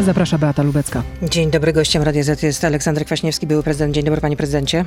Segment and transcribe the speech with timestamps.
[0.00, 1.02] Zaprasza Beata Lubecka.
[1.22, 3.94] Dzień dobry, gościem Radia Z jest Aleksander Kwaśniewski, były prezydent.
[3.94, 4.84] Dzień dobry, panie prezydencie.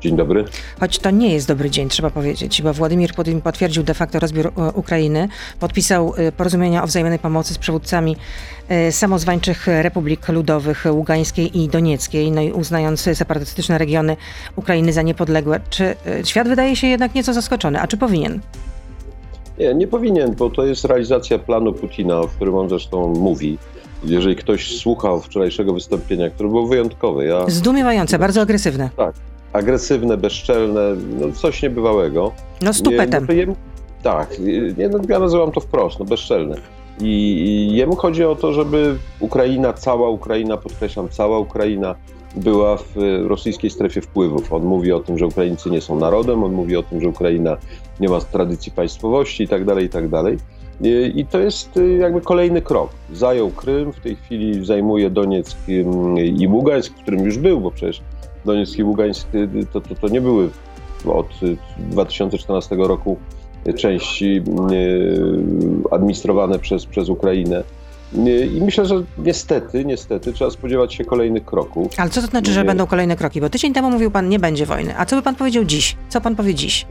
[0.00, 0.44] Dzień dobry.
[0.80, 4.46] Choć to nie jest dobry dzień, trzeba powiedzieć, bo Władimir Putin potwierdził de facto rozbiór
[4.46, 5.28] e, Ukrainy,
[5.60, 8.16] podpisał e, porozumienia o wzajemnej pomocy z przywódcami
[8.68, 14.16] e, samozwańczych republik ludowych Ługańskiej i Donieckiej, no i uznając separatystyczne regiony
[14.56, 15.60] Ukrainy za niepodległe.
[15.70, 18.40] Czy świat wydaje się jednak nieco zaskoczony, a czy powinien?
[19.58, 23.58] Nie, nie powinien, bo to jest realizacja planu Putina, o którym on zresztą mówi.
[24.04, 27.24] Jeżeli ktoś słuchał wczorajszego wystąpienia, które było wyjątkowe.
[27.24, 27.44] Ja...
[27.48, 28.90] Zdumiewające, bardzo agresywne.
[28.96, 29.14] Tak,
[29.52, 30.80] agresywne, bezczelne,
[31.20, 32.32] no coś niebywałego.
[32.62, 33.26] No z tupetem.
[34.02, 34.36] Tak,
[34.78, 36.56] nie, no, ja nazywam to wprost, no bezczelne.
[37.00, 41.94] I, I jemu chodzi o to, żeby Ukraina, cała Ukraina, podkreślam, cała Ukraina
[42.36, 42.94] była w
[43.26, 44.52] rosyjskiej strefie wpływów.
[44.52, 47.56] On mówi o tym, że Ukraińcy nie są narodem, on mówi o tym, że Ukraina
[48.00, 49.88] nie ma tradycji państwowości i tak dalej,
[51.14, 52.90] i to jest y, jakby kolejny krok.
[53.12, 55.56] Zajął Krym, w tej chwili zajmuje Donieck
[56.38, 58.02] i Ługańsk, w którym już był, bo przecież
[58.44, 60.50] Donieck i Ługańsk y, to, to, to nie były
[61.04, 61.28] od
[61.78, 63.16] 2014 y, roku
[63.76, 64.42] części
[65.90, 67.62] administrowane przez, przez Ukrainę.
[68.54, 71.92] I myślę, że niestety, niestety trzeba spodziewać się kolejnych kroków.
[71.96, 73.40] Ale co to znaczy, że będą kolejne kroki?
[73.40, 74.98] Bo tydzień temu mówił pan, nie będzie wojny.
[74.98, 75.96] A co by pan powiedział dziś?
[76.08, 76.86] Co pan powie dziś?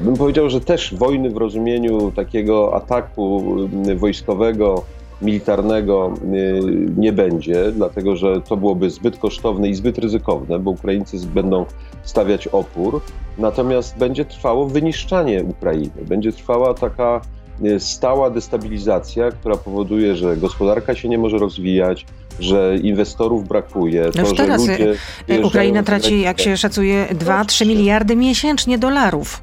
[0.00, 4.84] Bym powiedział, że też wojny w rozumieniu takiego ataku mm, wojskowego,
[5.22, 6.60] militarnego y,
[6.96, 11.66] nie będzie, dlatego że to byłoby zbyt kosztowne i zbyt ryzykowne, bo Ukraińcy będą
[12.02, 13.00] stawiać opór.
[13.38, 16.04] Natomiast będzie trwało wyniszczanie Ukrainy.
[16.08, 17.20] Będzie trwała taka
[17.64, 22.06] y, stała destabilizacja, która powoduje, że gospodarka się nie może rozwijać,
[22.40, 24.10] że inwestorów brakuje.
[24.16, 24.94] No to, teraz że ludzie
[25.30, 29.42] y, Ukraina traci, jak się szacuje, 2-3 miliardy miesięcznie dolarów.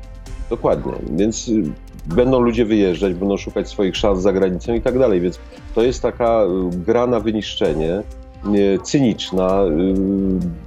[0.53, 1.63] Dokładnie, więc y,
[2.05, 5.39] będą ludzie wyjeżdżać, będą szukać swoich szans za granicą i tak dalej, więc
[5.75, 8.03] to jest taka y, gra na wyniszczenie,
[8.83, 9.93] cyniczna, y,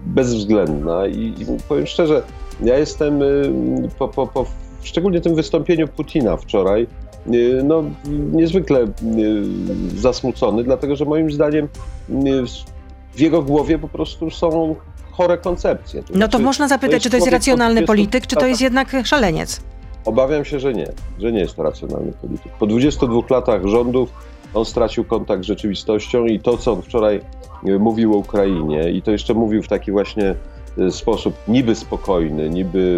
[0.06, 2.22] bezwzględna i, i powiem szczerze,
[2.62, 3.20] ja jestem
[3.98, 4.46] po, po, po
[4.82, 6.86] szczególnie tym wystąpieniu Putina wczoraj,
[7.64, 7.84] no,
[8.32, 8.86] niezwykle
[9.96, 11.68] zasmucony, dlatego że moim zdaniem
[13.14, 14.76] w jego głowie po prostu są
[15.10, 16.02] chore koncepcje.
[16.02, 18.60] To no to znaczy, można zapytać, to czy to jest racjonalny polityk, czy to jest
[18.60, 19.60] jednak szaleniec?
[20.06, 22.52] Obawiam się, że nie, że nie jest to racjonalny polityk.
[22.52, 24.12] Po 22 latach rządów
[24.54, 27.20] on stracił kontakt z rzeczywistością i to, co on wczoraj
[27.66, 30.34] e, mówił o Ukrainie, i to jeszcze mówił w taki właśnie
[30.78, 32.96] e, sposób niby spokojny, niby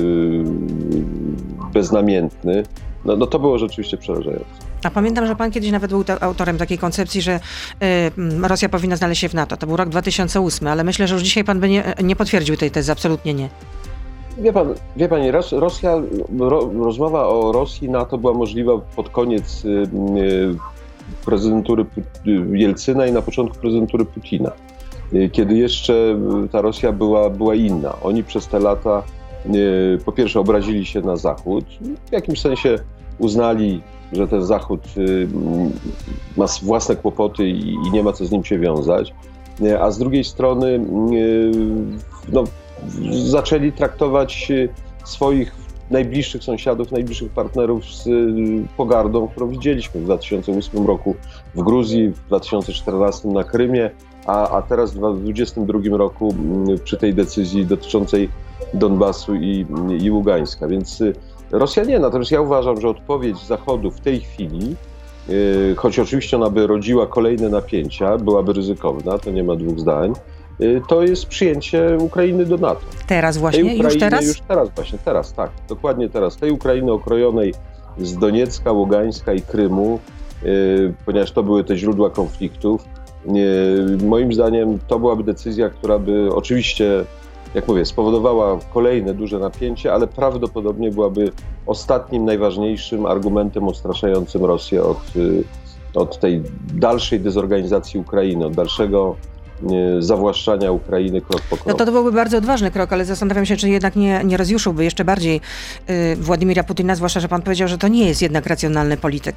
[1.66, 2.62] e, beznamiętny,
[3.04, 4.68] no, no to było rzeczywiście przerażające.
[4.82, 7.40] A pamiętam, że pan kiedyś nawet był autorem takiej koncepcji, że
[7.82, 9.56] y, Rosja powinna znaleźć się w NATO.
[9.56, 12.70] To był rok 2008, ale myślę, że już dzisiaj pan by nie, nie potwierdził tej
[12.70, 13.48] tezy, absolutnie nie.
[14.38, 16.02] Wie pan, wie pani, Rosja,
[16.38, 20.54] ro, rozmowa o Rosji NATO była możliwa pod koniec y, y,
[21.24, 21.86] prezydentury
[22.52, 24.52] Jelcyna i na początku prezydentury Putina,
[25.12, 26.18] y, kiedy jeszcze
[26.52, 27.96] ta Rosja była, była inna.
[28.02, 29.02] Oni przez te lata
[30.04, 31.64] po pierwsze obrazili się na Zachód,
[32.08, 32.78] w jakimś sensie
[33.18, 33.80] uznali,
[34.12, 34.80] że ten Zachód
[36.36, 39.14] ma własne kłopoty i nie ma co z nim się wiązać,
[39.80, 40.80] a z drugiej strony
[42.32, 42.44] no,
[43.10, 44.68] zaczęli traktować y,
[45.04, 45.54] swoich
[45.90, 48.10] najbliższych sąsiadów, najbliższych partnerów z y,
[48.76, 51.14] pogardą, którą widzieliśmy w 2008 roku
[51.54, 53.90] w Gruzji, w 2014 na Krymie,
[54.26, 58.28] a, a teraz w 2022 roku mm, przy tej decyzji dotyczącej
[58.74, 59.66] Donbasu i,
[60.00, 60.68] i Ługańska.
[60.68, 61.12] Więc y,
[61.50, 61.98] Rosja nie.
[61.98, 64.76] Natomiast ja uważam, że odpowiedź Zachodu w tej chwili,
[65.76, 70.12] choć oczywiście ona by rodziła kolejne napięcia, byłaby ryzykowna, to nie ma dwóch zdań,
[70.88, 72.80] to jest przyjęcie Ukrainy do NATO.
[73.06, 73.64] Teraz właśnie?
[73.64, 74.26] Ukrainy, już teraz?
[74.26, 75.50] Już teraz właśnie, teraz, tak.
[75.68, 76.36] Dokładnie teraz.
[76.36, 77.54] Tej Ukrainy okrojonej
[77.98, 80.00] z Doniecka, Ługańska i Krymu,
[80.42, 82.84] yy, ponieważ to były te źródła konfliktów.
[83.26, 87.04] Yy, moim zdaniem to byłaby decyzja, która by oczywiście,
[87.54, 91.32] jak mówię, spowodowała kolejne duże napięcie, ale prawdopodobnie byłaby
[91.66, 95.02] ostatnim, najważniejszym argumentem odstraszającym Rosję od,
[95.94, 96.42] od tej
[96.74, 99.16] dalszej dezorganizacji Ukrainy, od dalszego
[99.98, 101.70] zawłaszczania Ukrainy krok po kroku.
[101.70, 104.84] No to, to byłby bardzo odważny krok, ale zastanawiam się, czy jednak nie, nie rozjuszyłby
[104.84, 105.40] jeszcze bardziej
[105.90, 109.36] y, Władimira Putina, zwłaszcza, że pan powiedział, że to nie jest jednak racjonalny polityk.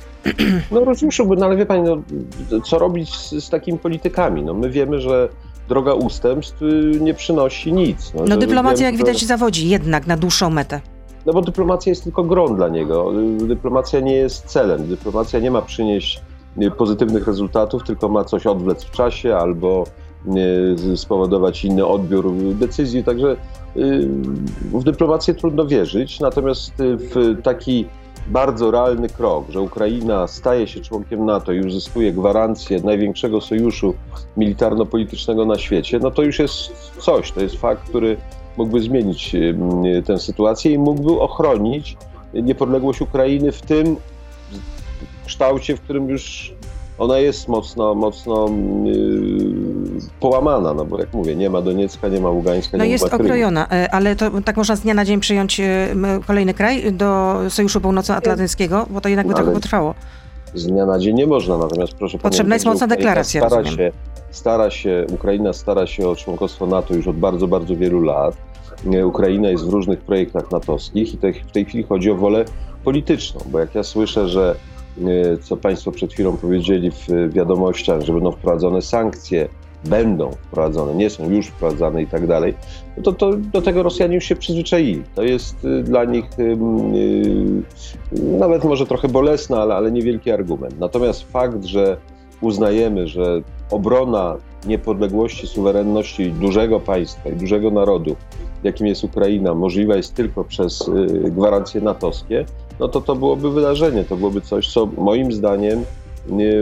[0.71, 2.01] No rozjuszyłby, no ale wie pani, no,
[2.61, 4.43] co robić z, z takimi politykami?
[4.43, 5.29] No, my wiemy, że
[5.69, 8.13] droga ustępstw y, nie przynosi nic.
[8.13, 10.81] No, no dyplomacja, jak widać, zawodzi jednak na dłuższą metę.
[11.25, 13.11] No bo dyplomacja jest tylko grą dla niego.
[13.37, 14.87] Dyplomacja nie jest celem.
[14.87, 16.21] Dyplomacja nie ma przynieść
[16.77, 19.83] pozytywnych rezultatów, tylko ma coś odwlec w czasie albo
[20.95, 23.03] spowodować inny odbiór decyzji.
[23.03, 23.31] Także
[23.77, 24.07] y,
[24.73, 27.85] w dyplomację trudno wierzyć, natomiast w taki
[28.27, 33.93] bardzo realny krok, że Ukraina staje się członkiem NATO i uzyskuje gwarancję największego sojuszu
[34.37, 38.17] militarno-politycznego na świecie, no to już jest coś, to jest fakt, który
[38.57, 39.35] mógłby zmienić
[40.05, 41.97] tę sytuację i mógłby ochronić
[42.33, 43.95] niepodległość Ukrainy w tym
[45.25, 46.53] kształcie, w którym już
[46.97, 48.49] ona jest mocno, mocno
[50.19, 53.09] połamana, no bo jak mówię, nie ma Doniecka, nie ma Ługańska, no nie jest ma
[53.09, 53.23] Krymu.
[53.23, 55.87] okrojona, e, ale to tak można z dnia na dzień przyjąć e,
[56.27, 59.93] kolejny kraj do Sojuszu Północnoatlantyckiego, bo to jednak by No, trochę ale- potrwało.
[60.55, 63.77] Z dnia na dzień nie można, natomiast proszę Potrzebna jest mocna deklaracja, Stara rozumiem.
[63.77, 63.91] się,
[64.31, 68.35] stara się, Ukraina stara się o członkostwo NATO już od bardzo, bardzo wielu lat.
[69.05, 72.45] Ukraina jest w różnych projektach natowskich i te, w tej chwili chodzi o wolę
[72.83, 74.55] polityczną, bo jak ja słyszę, że
[75.01, 79.47] e, co Państwo przed chwilą powiedzieli w wiadomościach, że będą wprowadzone sankcje,
[79.85, 82.53] będą wprowadzone, nie są już wprowadzane i tak dalej,
[82.97, 85.03] no to, to do tego Rosjanie już się przyzwyczaili.
[85.15, 87.63] To jest y, dla nich ym, y,
[88.21, 90.79] nawet może trochę bolesny, ale, ale niewielki argument.
[90.79, 91.97] Natomiast fakt, że
[92.41, 93.41] uznajemy, że
[93.71, 98.15] obrona niepodległości, suwerenności dużego państwa i dużego narodu,
[98.63, 102.45] jakim jest Ukraina, możliwa jest tylko przez y, gwarancje natowskie,
[102.79, 105.85] no to to byłoby wydarzenie, to byłoby coś, co moim zdaniem nie,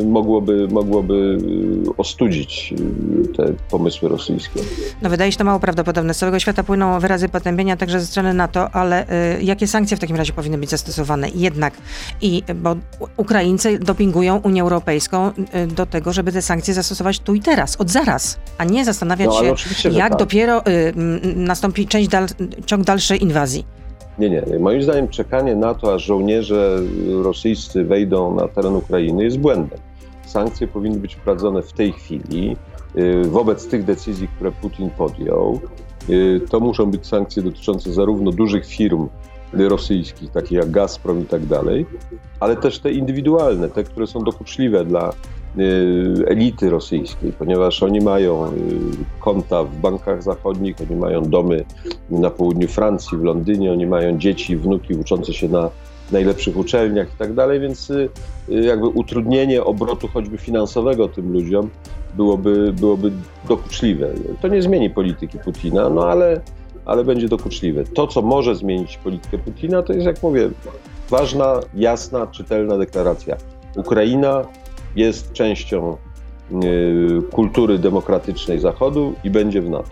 [0.06, 1.38] mogłoby, mogłoby
[1.88, 2.74] y, ostudzić
[3.24, 4.60] y, te pomysły rosyjskie.
[5.02, 6.14] No wydaje się to mało prawdopodobne.
[6.14, 9.06] Z całego świata płyną wyrazy potępienia także ze strony NATO, ale
[9.38, 11.30] y, jakie sankcje w takim razie powinny być zastosowane?
[11.36, 11.74] Jednak
[12.22, 12.76] i bo
[13.18, 15.32] Ukraińcy dopingują Unię Europejską
[15.64, 19.30] y, do tego, żeby te sankcje zastosować tu i teraz, od zaraz, a nie zastanawiać
[19.30, 20.20] No, się, jak tak.
[20.20, 20.94] dopiero y,
[21.36, 22.28] nastąpi część dal,
[22.66, 23.79] ciąg dalszej inwazji.
[24.18, 24.60] Nie, nie.
[24.60, 26.80] Moim zdaniem czekanie na to, aż żołnierze
[27.24, 29.80] rosyjscy wejdą na teren Ukrainy jest błędem.
[30.26, 32.58] Sankcje powinny być wprowadzone w tej chwili
[32.98, 35.60] y, wobec tych decyzji, które Putin podjął.
[36.10, 39.08] Y, To muszą być sankcje dotyczące zarówno dużych firm
[39.54, 41.86] rosyjskich, takich jak Gazprom i tak dalej,
[42.40, 45.14] ale też te indywidualne, te, które są dokuczliwe dla
[46.28, 48.50] elity rosyjskiej, ponieważ oni mają y,
[49.20, 51.66] konta w bankach zachodnich, oni mają domy
[52.10, 55.70] na południu Francji, w Londynie, oni mają dzieci, wnuki uczące się na
[56.12, 58.10] najlepszych uczelniach i tak dalej, więc y,
[58.50, 61.70] y, jakby utrudnienie obrotu choćby finansowego tym ludziom
[62.14, 63.12] byłoby, byłoby
[63.48, 64.10] dokuczliwe.
[64.42, 66.42] To nie zmieni polityki Putina, no ale,
[66.86, 67.84] ale będzie dokuczliwe.
[67.84, 70.50] To, co może zmienić politykę Putina, to jest, jak mówię,
[71.10, 73.38] ważna, jasna, czytelna deklaracja.
[73.76, 74.46] Ukraina
[74.96, 75.98] jest częścią
[76.64, 79.90] y, kultury demokratycznej Zachodu i będzie w NATO.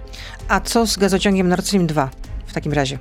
[0.47, 2.09] A co z gazociągiem Nord Stream 2
[2.45, 2.97] w takim razie?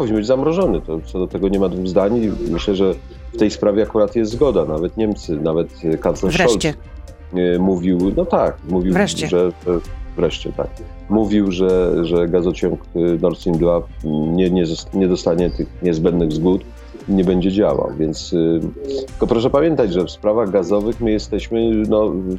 [0.00, 0.80] powinien być zamrożony.
[0.80, 2.30] To, co do tego nie ma dwóch zdań.
[2.50, 2.94] Myślę, że
[3.34, 4.64] w tej sprawie akurat jest zgoda.
[4.64, 6.72] Nawet Niemcy, nawet e, kanclerz Wreszcie.
[6.72, 9.28] Scholz e, mówił, no tak, mówił, Wreszcie.
[9.28, 9.80] że że-
[10.16, 10.68] wreszcie tak.
[11.08, 14.64] Mówił, że, że gazociąg e, Nord Stream 2 nie, nie,
[14.94, 16.64] nie dostanie tych niezbędnych zgód
[17.08, 17.92] nie będzie działał.
[17.98, 18.60] Więc y,
[19.06, 22.38] tylko proszę pamiętać, że w sprawach gazowych my jesteśmy no, w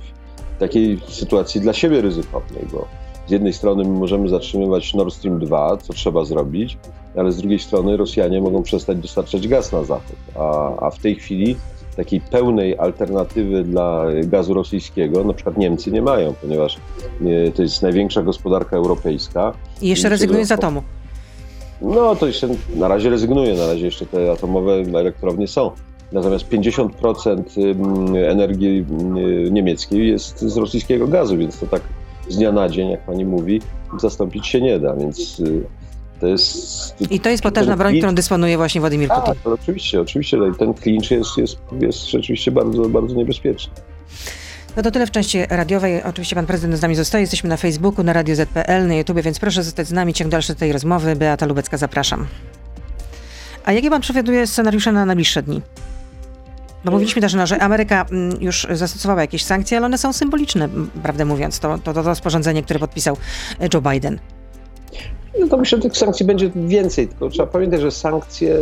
[0.59, 2.87] takiej sytuacji dla siebie ryzykownej, bo
[3.27, 6.77] z jednej strony my możemy zatrzymywać Nord Stream 2, co trzeba zrobić,
[7.15, 10.15] ale z drugiej strony Rosjanie mogą przestać dostarczać gaz na zachód.
[10.35, 11.55] A, a w tej chwili
[11.95, 16.77] takiej pełnej alternatywy dla gazu rosyjskiego na przykład Niemcy nie mają, ponieważ
[17.47, 19.53] e, to jest największa gospodarka europejska.
[19.81, 20.81] I jeszcze Nic rezygnuje z atomu.
[21.81, 25.71] No to jeszcze na razie rezygnuje, na razie jeszcze te atomowe elektrownie są.
[26.11, 28.85] Natomiast 50% ym, energii
[29.51, 31.81] niemieckiej jest z rosyjskiego gazu, więc to tak
[32.29, 33.61] z dnia na dzień, jak pani mówi,
[33.99, 35.63] zastąpić się nie da, więc y,
[36.19, 37.01] to jest...
[37.11, 39.25] I to jest potężna broń, którą dysponuje właśnie Władimir Putin.
[39.25, 43.73] Tak, to oczywiście, oczywiście, ale ten klincz jest, jest, jest rzeczywiście bardzo, bardzo niebezpieczny.
[44.75, 46.03] No to tyle w części radiowej.
[46.03, 47.21] Oczywiście pan prezydent z nami zostaje.
[47.21, 50.13] Jesteśmy na Facebooku, na Radio ZPL, na YouTube, więc proszę zostać z nami.
[50.13, 51.15] Ciąg dalszy tej rozmowy.
[51.15, 52.27] Beata Lubecka, zapraszam.
[53.65, 55.61] A jakie pan przewiduje scenariusze na najbliższe dni?
[56.85, 60.69] Bo mówiliśmy też, no, że Ameryka mm, już zastosowała jakieś sankcje, ale one są symboliczne,
[61.03, 61.59] prawdę mówiąc.
[61.59, 63.17] To, to, to rozporządzenie, które podpisał
[63.59, 64.19] e, Joe Biden.
[65.39, 68.57] No to myślę, że tych sankcji będzie więcej, tylko trzeba pamiętać, że sankcje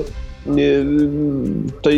[1.81, 1.89] to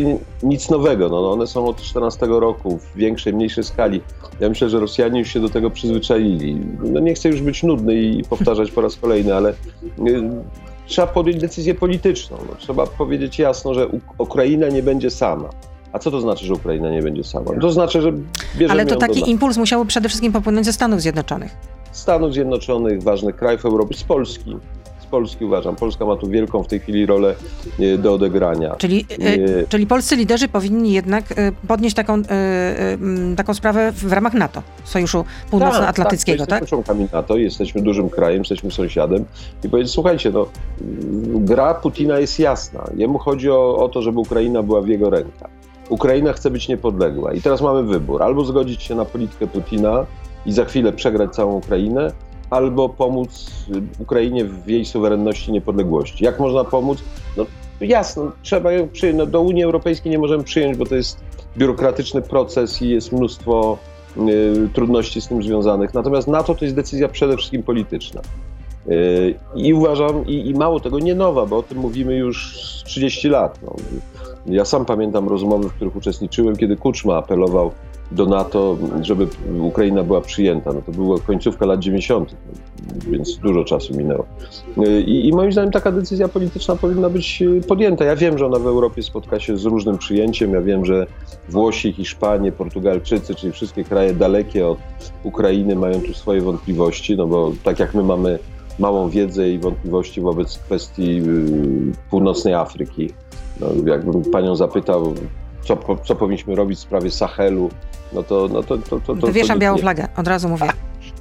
[0.44, 1.10] nic nowego.
[1.10, 4.02] No, one są od 2014 roku w większej, mniejszej skali.
[4.40, 6.62] Ja myślę, że Rosjanie już się do tego przyzwyczaili.
[6.84, 9.56] No nie chcę już być nudny i powtarzać po raz kolejny, ale y,
[10.86, 12.38] trzeba podjąć decyzję polityczną.
[12.50, 15.50] No, trzeba powiedzieć jasno, że Ukraina nie będzie sama.
[15.94, 17.52] A co to znaczy, że Ukraina nie będzie sama?
[17.62, 18.12] To znaczy, że
[18.56, 21.52] bierzemy Ale to taki impuls musiałby przede wszystkim popłynąć ze Stanów Zjednoczonych.
[21.92, 24.56] Stanów Zjednoczonych, ważnych krajów Europy, z Polski.
[25.12, 25.76] Polski uważam.
[25.76, 27.36] Polska ma tu wielką w tej chwili rolę
[27.80, 28.76] e, do odegrania.
[28.76, 31.24] Czyli, e, czyli polscy liderzy powinni jednak
[31.68, 32.22] podnieść taką,
[33.38, 36.50] taką sprawę w ramach NATO, Sojuszu Północnoatlantyckiego, tak?
[36.50, 36.62] tak?
[36.62, 39.26] Jesteśmy członkami NATO, jesteśmy dużym krajem, jesteśmy sąsiadem
[39.64, 40.46] i powiedzieć, słuchajcie, no,
[41.36, 42.84] gra Putina jest jasna.
[42.96, 45.50] Jemu chodzi o, o to, żeby Ukraina była w jego rękach.
[45.90, 48.24] Ukraina chce być niepodległa i teraz mamy wybór.
[48.24, 50.06] Albo zgodzić się na politykę Putina
[50.46, 52.12] i za chwilę przegrać całą Ukrainę,
[52.52, 53.52] albo pomóc
[54.00, 56.26] Ukrainie w jej suwerenności niepodległości.
[56.26, 57.04] Jak można pomóc?
[57.38, 57.46] No
[57.82, 59.18] jasno, trzeba ją przyjąć.
[59.18, 61.20] No, do Unii Europejskiej nie możemy przyjąć, bo to jest
[61.58, 63.78] biurokratyczny proces i jest mnóstwo
[64.18, 65.94] y, trudności z tym związanych.
[65.94, 68.22] Natomiast NATO to jest decyzja przede wszystkim polityczna.
[68.88, 72.56] Y, I uważam, i, i, mało tego, nie nowa, bo o tym mówimy już
[72.86, 73.60] 30 lat.
[73.64, 73.76] No.
[74.46, 77.72] Ja sam pamiętam rozmowy, w których uczestniczyłem, kiedy Kuczma apelował
[78.12, 79.28] do NATO, żeby
[79.60, 80.74] Ukraina była przyjęta.
[80.74, 82.36] No to była końcówka lat 90.,
[83.10, 84.26] więc dużo czasu minęło.
[85.06, 88.06] I, I, moim zdaniem taka decyzja polityczna powinna być podjęta.
[88.06, 90.54] Ja wiem, że ona w Europie spotka się z różnym przyjęciem.
[90.54, 91.08] Ja wiem, że
[91.50, 94.78] Włosi, Hiszpanie, Portugalczycy, czyli wszystkie kraje dalekie od
[95.24, 98.40] Ukrainy mają tu swoje wątpliwości, no bo tak jak my mamy
[98.80, 103.10] małą wiedzę i wątpliwości wobec kwestii y, północnej Afryki.
[103.60, 105.14] No, jakbym panią zapytał,
[105.64, 107.70] co, co powinniśmy robić w sprawie Sahelu,
[108.14, 108.50] no to...
[108.54, 109.82] No to, to, to, to Wywieszam białą nie.
[109.82, 110.70] flagę, od razu mówię.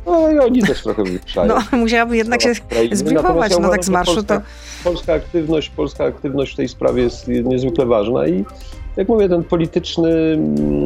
[0.07, 1.55] No i oni też trochę wywieszają.
[1.73, 2.53] No, musiałaby jednak się
[2.93, 4.41] zbriefować, no tak z marszu to...
[4.85, 8.45] Polska aktywność, polska aktywność w tej sprawie jest niezwykle ważna i
[8.97, 10.39] jak mówię, ten polityczny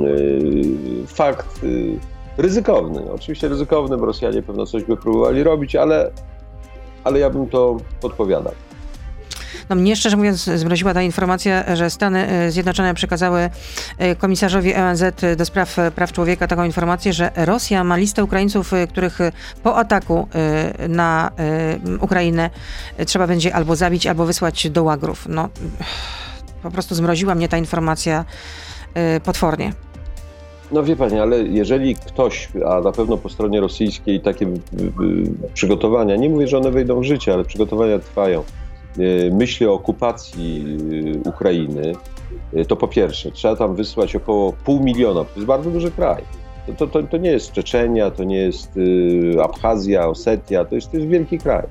[0.03, 1.99] yy, fakt yy,
[2.39, 6.11] ryzykowny, oczywiście ryzykowny, bo Rosjanie pewno coś by próbowali robić, ale,
[7.05, 8.53] ale ja bym to podpowiadał.
[9.71, 13.51] No mnie szczerze mówiąc zmroziła ta informacja, że Stany e, Zjednoczone przekazały
[13.99, 15.05] e, komisarzowi ONZ
[15.37, 19.19] do spraw praw człowieka taką informację, że Rosja ma listę Ukraińców, e, których
[19.63, 20.29] po ataku
[20.89, 21.31] na
[22.01, 22.51] Ukrainę
[23.07, 25.27] trzeba będzie albo zabić, albo wysłać do łagrów.
[25.29, 25.49] No,
[26.63, 28.25] po prostu zmroziła mnie ta informacja
[29.25, 29.73] potwornie.
[30.73, 34.47] No wie pani, ale jeżeli ktoś, a na pewno po stronie rosyjskiej takie
[35.55, 38.64] przygotowania, nie mówię, że one wejdą w życie, ale przygotowania trwają, E,
[39.33, 40.65] myśli o okupacji
[41.25, 41.93] e, Ukrainy,
[42.55, 46.23] e, to po pierwsze, trzeba tam wysłać około pół miliona, to jest bardzo duży kraj.
[46.79, 48.71] To, to, to nie jest Czeczenia, to nie jest
[49.43, 51.67] Abchazja, Osetia, to jest, to jest wielki kraj.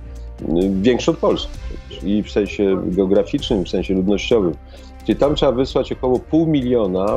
[0.82, 1.58] Większy od Polski
[2.04, 4.54] i w sensie geograficznym, w sensie ludnościowym.
[5.06, 7.08] Czyli tam trzeba wysłać około pół miliona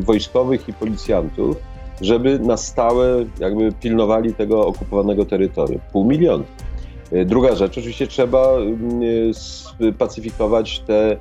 [0.00, 1.56] wojskowych i policjantów,
[2.00, 5.80] żeby na stałe jakby pilnowali tego okupowanego terytorium.
[5.92, 6.44] Pół miliona.
[7.12, 11.16] E, druga rzecz, oczywiście trzeba mm, pacyfikować te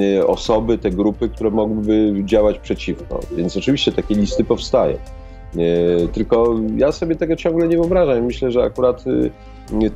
[0.00, 3.20] e, osoby, te grupy, które mogłyby działać przeciwko.
[3.36, 4.96] Więc oczywiście takie listy powstają.
[6.12, 8.24] Tylko ja sobie tego ciągle nie wyobrażam.
[8.24, 9.04] Myślę, że akurat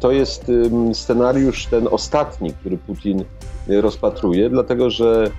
[0.00, 0.52] to jest
[0.92, 3.24] scenariusz ten ostatni, który Putin
[3.68, 5.30] rozpatruje, dlatego że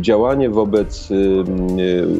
[0.00, 1.08] działanie wobec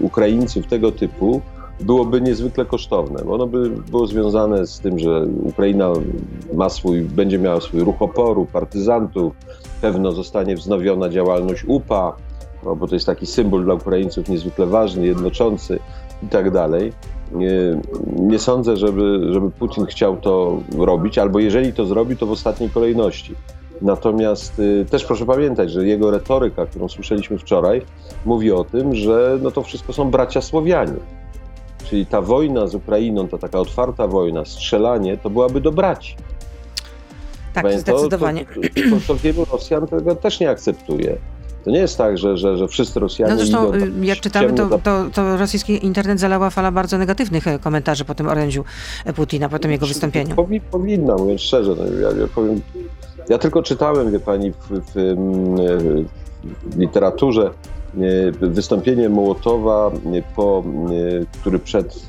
[0.01, 1.43] Ukraińców tego typu
[1.81, 3.25] byłoby niezwykle kosztowne.
[3.31, 5.93] Ono by było związane z tym, że Ukraina
[6.55, 9.33] ma swój, będzie miała swój ruch oporu, partyzantów,
[9.81, 12.17] pewno zostanie wznowiona działalność UPA,
[12.65, 15.79] no, bo to jest taki symbol dla Ukraińców niezwykle ważny, jednoczący
[16.23, 16.93] i tak dalej.
[17.33, 17.51] Nie,
[18.17, 22.71] nie sądzę, żeby, żeby Putin chciał to robić, albo jeżeli to zrobi, to w ostatniej
[22.71, 23.35] kolejności.
[23.83, 27.83] Natomiast y, też proszę pamiętać, że jego retoryka, którą słyszeliśmy wczoraj,
[28.25, 31.18] mówi o tym, że no to wszystko są bracia Słowianie
[31.91, 36.17] Czyli ta wojna z Ukrainą, ta taka otwarta wojna, strzelanie, to byłaby do braci.
[37.55, 38.45] Tak, Pamiętam, zdecydowanie.
[38.45, 41.17] To, to, to, to wielu Rosjan tego też nie akceptuje.
[41.65, 43.33] To nie jest tak, że, że, że wszyscy Rosjanie.
[43.33, 47.47] No zresztą, idą, y, jak czytamy, to, to, to, rosyjski internet zalała fala bardzo negatywnych
[47.47, 48.65] e, komentarzy po tym orędziu
[49.17, 50.35] Putina, po tym jego wystąpieniu.
[50.35, 51.75] Powi, powinna, mówiąc szczerze.
[51.79, 52.61] No, ja, ja, powiem,
[53.29, 54.93] ja tylko czytałem, wie pani, w, w,
[56.67, 57.51] w literaturze
[58.41, 59.91] wystąpienie Mołotowa,
[60.37, 60.65] po,
[61.41, 62.09] który przed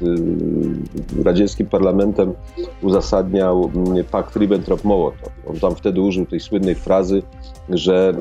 [1.26, 2.34] radzieckim parlamentem
[2.82, 3.72] uzasadniał
[4.12, 5.30] pakt Ribbentrop-Mołotow.
[5.50, 7.22] On tam wtedy użył tej słynnej frazy,
[7.70, 8.14] że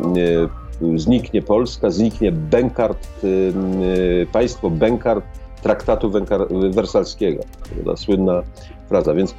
[0.96, 3.08] zniknie Polska, zniknie Benkart,
[4.32, 5.24] państwo Benkart
[5.62, 6.12] traktatu
[6.70, 7.42] wersalskiego.
[7.84, 8.42] Ta słynna
[8.88, 9.14] fraza.
[9.14, 9.34] Więc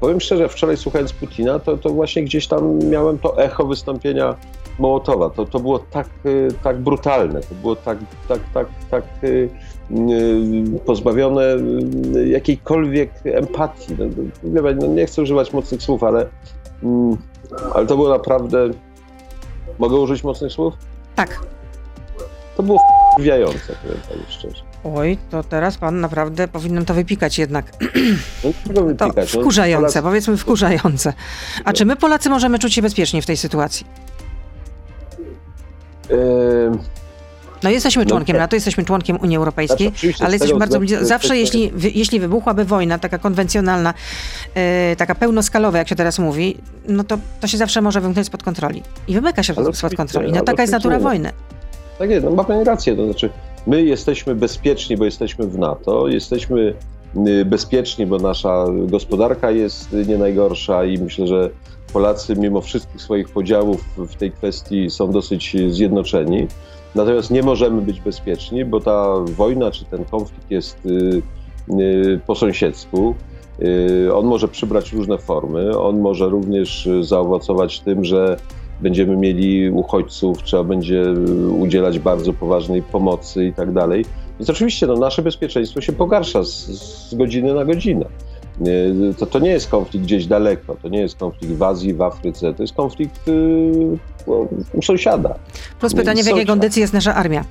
[0.00, 4.36] powiem szczerze, wczoraj słuchając Putina, to, to właśnie gdzieś tam miałem to echo wystąpienia
[4.80, 5.30] Mołotowa.
[5.30, 9.04] To, to było tak, yy, tak brutalne, to było tak, tak, tak, tak
[10.86, 11.56] pozbawione
[12.16, 13.96] y, jakiejkolwiek empatii.
[13.98, 14.04] No,
[14.42, 16.26] no, no, nie chcę używać mocnych słów, ale,
[16.82, 17.16] mm,
[17.74, 18.70] ale to było naprawdę...
[19.78, 20.74] Mogę użyć mocnych słów?
[21.16, 21.40] Tak.
[22.56, 22.78] To było
[23.18, 24.62] wwiające, powiem pani szczerze.
[24.84, 27.72] Oj, to teraz pan naprawdę powinien to wypikać jednak.
[28.74, 30.02] No, wypikać, to wkurzające, Polacy...
[30.02, 31.12] powiedzmy wkurzające.
[31.64, 33.86] A czy my Polacy możemy czuć się bezpiecznie w tej sytuacji?
[37.62, 41.04] No jesteśmy no członkiem no, NATO, jesteśmy członkiem Unii Europejskiej, znaczy, ale jesteśmy bardzo blisko.
[41.04, 43.94] Zawsze jeśli, jeśli wybuchłaby wojna, taka konwencjonalna,
[44.54, 44.62] yy,
[44.96, 46.56] taka pełnoskalowa, jak się teraz mówi,
[46.88, 48.82] no to, to się zawsze może wymknąć spod kontroli.
[49.08, 50.32] I wymyka się ale spod kontroli.
[50.32, 51.30] No taka jest natura wojny.
[51.98, 52.96] Tak jest, no ma pani rację.
[52.96, 53.30] To znaczy,
[53.66, 56.74] my jesteśmy bezpieczni, bo jesteśmy w NATO, jesteśmy
[57.26, 61.50] y, bezpieczni, bo nasza gospodarka jest nie najgorsza i myślę, że
[61.92, 66.46] Polacy mimo wszystkich swoich podziałów w tej kwestii są dosyć zjednoczeni.
[66.94, 71.22] Natomiast nie możemy być bezpieczni, bo ta wojna czy ten konflikt jest y,
[71.80, 73.14] y, po sąsiedzku.
[74.14, 75.78] On może przybrać różne formy.
[75.78, 78.36] On może również zaowocować tym, że
[78.80, 81.04] będziemy mieli uchodźców, trzeba będzie
[81.58, 84.04] udzielać bardzo poważnej pomocy i tak dalej.
[84.38, 86.66] Więc oczywiście no, nasze bezpieczeństwo się pogarsza z,
[87.10, 88.06] z godziny na godzinę.
[89.18, 92.54] To, to nie jest konflikt gdzieś daleko, to nie jest konflikt w Azji, w Afryce,
[92.54, 93.98] to jest konflikt yy,
[94.72, 95.34] u sąsiada.
[95.80, 97.44] Plus pytanie, w jakiej kondycji jest nasza armia?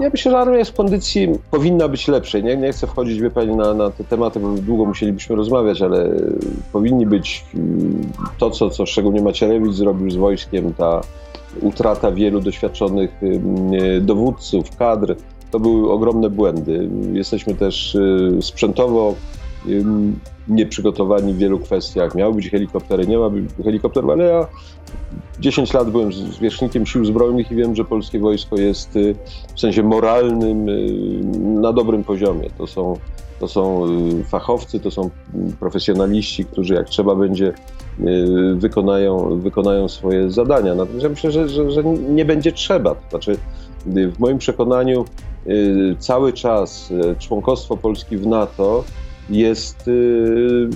[0.00, 2.44] Ja myślę, że armia w kondycji powinna być lepszej.
[2.44, 6.10] Nie, nie chcę wchodzić, wie pani, na, na te tematy, bo długo musielibyśmy rozmawiać, ale
[6.72, 11.00] powinni być mm, to, co, co szczególnie Macierewicz zrobił z wojskiem, ta
[11.60, 15.16] utrata wielu doświadczonych mm, dowódców, kadr,
[15.52, 16.88] to były ogromne błędy.
[17.12, 19.14] Jesteśmy też y, sprzętowo
[20.48, 22.14] nieprzygotowani w wielu kwestiach.
[22.14, 23.30] Miały być helikoptery, nie ma
[23.64, 24.46] helikopterów, ale ja
[25.40, 29.14] 10 lat byłem zwierzchnikiem sił zbrojnych i wiem, że polskie wojsko jest y,
[29.54, 30.90] w sensie moralnym y,
[31.60, 32.50] na dobrym poziomie.
[32.58, 32.96] To są,
[33.40, 33.86] to są
[34.20, 35.10] y, fachowcy, to są
[35.60, 37.52] profesjonaliści, którzy jak trzeba będzie
[38.54, 40.74] wykonają, wykonają swoje zadania.
[40.74, 42.94] Natomiast ja myślę, że, że, że nie będzie trzeba.
[42.94, 43.36] To znaczy,
[43.86, 45.04] w moim przekonaniu
[45.98, 48.84] cały czas członkostwo Polski w NATO
[49.30, 50.68] jest yy,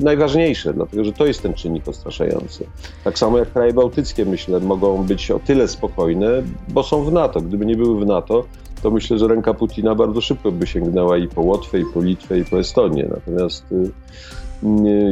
[0.00, 2.66] najważniejsze, dlatego że to jest ten czynnik odstraszający.
[3.04, 6.28] Tak samo jak kraje bałtyckie, myślę, mogą być o tyle spokojne,
[6.68, 7.40] bo są w NATO.
[7.40, 8.44] Gdyby nie były w NATO,
[8.82, 12.38] to myślę, że ręka Putina bardzo szybko by sięgnęła i po Łotwę, i po Litwę,
[12.38, 13.08] i po Estonię.
[13.10, 13.64] Natomiast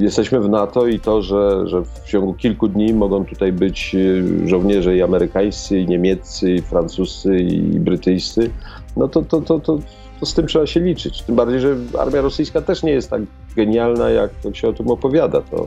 [0.00, 4.48] jesteśmy w NATO i to, że, że w ciągu kilku dni mogą tutaj być y,
[4.48, 8.50] żołnierze i amerykańscy, i niemieccy, i francuscy, i brytyjscy,
[8.96, 9.78] no to, to, to, to
[10.22, 11.22] to z tym trzeba się liczyć.
[11.22, 13.22] Tym bardziej, że armia rosyjska też nie jest tak
[13.56, 15.40] genialna, jak się o tym opowiada.
[15.40, 15.66] To,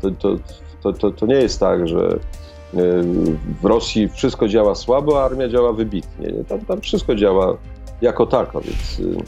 [0.00, 0.36] to, to,
[0.82, 2.18] to, to, to nie jest tak, że e,
[3.62, 6.32] w Rosji wszystko działa słabo, a armia działa wybitnie.
[6.48, 7.56] Tam, tam wszystko działa
[8.00, 9.22] jako tako, więc e,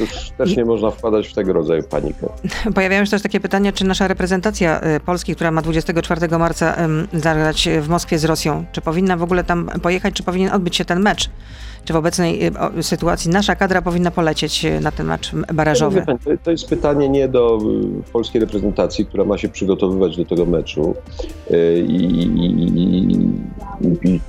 [0.00, 2.28] już też nie można wpadać w tego rodzaju panikę.
[2.74, 6.76] Pojawiają się też takie pytania, czy nasza reprezentacja e, Polski, która ma 24 marca
[7.12, 10.84] zagrać w Moskwie z Rosją, czy powinna w ogóle tam pojechać, czy powinien odbyć się
[10.84, 11.30] ten mecz?
[11.84, 12.46] Czy w obecnej
[12.78, 16.04] y, sytuacji nasza kadra powinna polecieć y, na ten mecz barażowy?
[16.42, 17.58] To jest pytanie nie do
[18.08, 20.94] y, polskiej reprezentacji, która ma się przygotowywać do tego meczu
[21.86, 22.30] i,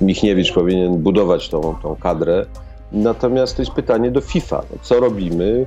[0.00, 2.46] Michniewicz powinien budować tą, tą kadrę.
[2.92, 4.62] Natomiast to jest pytanie do FIFA.
[4.82, 5.66] Co robimy?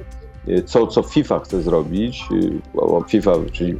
[0.65, 2.23] Co, co FIFA chce zrobić?
[3.07, 3.75] FIFA, czyli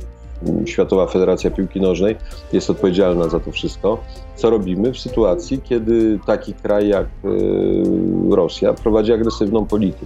[0.65, 2.15] Światowa Federacja Piłki Nożnej
[2.53, 3.97] jest odpowiedzialna za to wszystko.
[4.35, 10.05] Co robimy w sytuacji, kiedy taki kraj jak e, Rosja prowadzi agresywną politykę?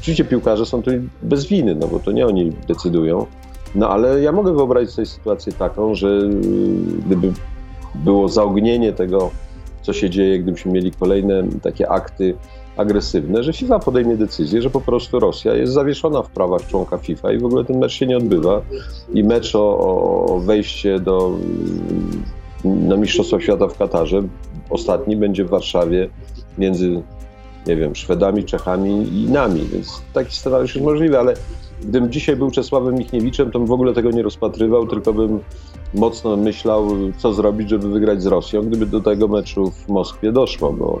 [0.00, 0.90] Oczywiście piłkarze są tu
[1.22, 3.26] bez winy, no bo to nie oni decydują.
[3.74, 6.28] No ale ja mogę wyobrazić sobie sytuację taką, że e,
[7.06, 7.32] gdyby
[7.94, 9.30] było zaognienie tego,
[9.82, 12.34] co się dzieje, gdybyśmy mieli kolejne takie akty
[12.80, 17.32] agresywne, że FIFA podejmie decyzję, że po prostu Rosja jest zawieszona w prawach członka FIFA
[17.32, 18.62] i w ogóle ten mecz się nie odbywa.
[19.14, 21.32] I mecz o, o wejście do,
[22.64, 24.22] na Mistrzostwa Świata w Katarze,
[24.70, 26.08] ostatni będzie w Warszawie
[26.58, 27.02] między,
[27.66, 31.34] nie wiem, Szwedami, Czechami i nami, więc taki scenariusz jest możliwy, ale
[31.80, 35.40] gdybym dzisiaj był Czesławem Michniewiczem, to bym w ogóle tego nie rozpatrywał, tylko bym
[35.94, 36.88] mocno myślał,
[37.18, 41.00] co zrobić, żeby wygrać z Rosją, gdyby do tego meczu w Moskwie doszło, bo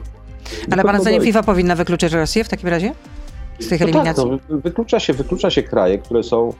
[0.70, 2.92] ale pana zdaniem FIFA powinna wykluczyć Rosję w takim razie?
[3.58, 4.24] Z tych eliminacji?
[4.24, 6.52] No tak, no, wyklucza, się, wyklucza się kraje, które są,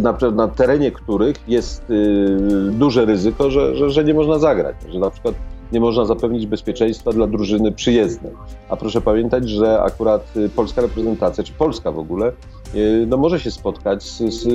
[0.00, 2.36] na, na terenie których jest y,
[2.70, 4.76] duże ryzyko, że, że, że nie można zagrać.
[4.88, 5.34] Że na przykład
[5.72, 8.32] nie można zapewnić bezpieczeństwa dla drużyny przyjezdnej.
[8.68, 12.32] A proszę pamiętać, że akurat y, polska reprezentacja, czy Polska w ogóle,
[12.74, 14.46] y, no może się spotkać z, z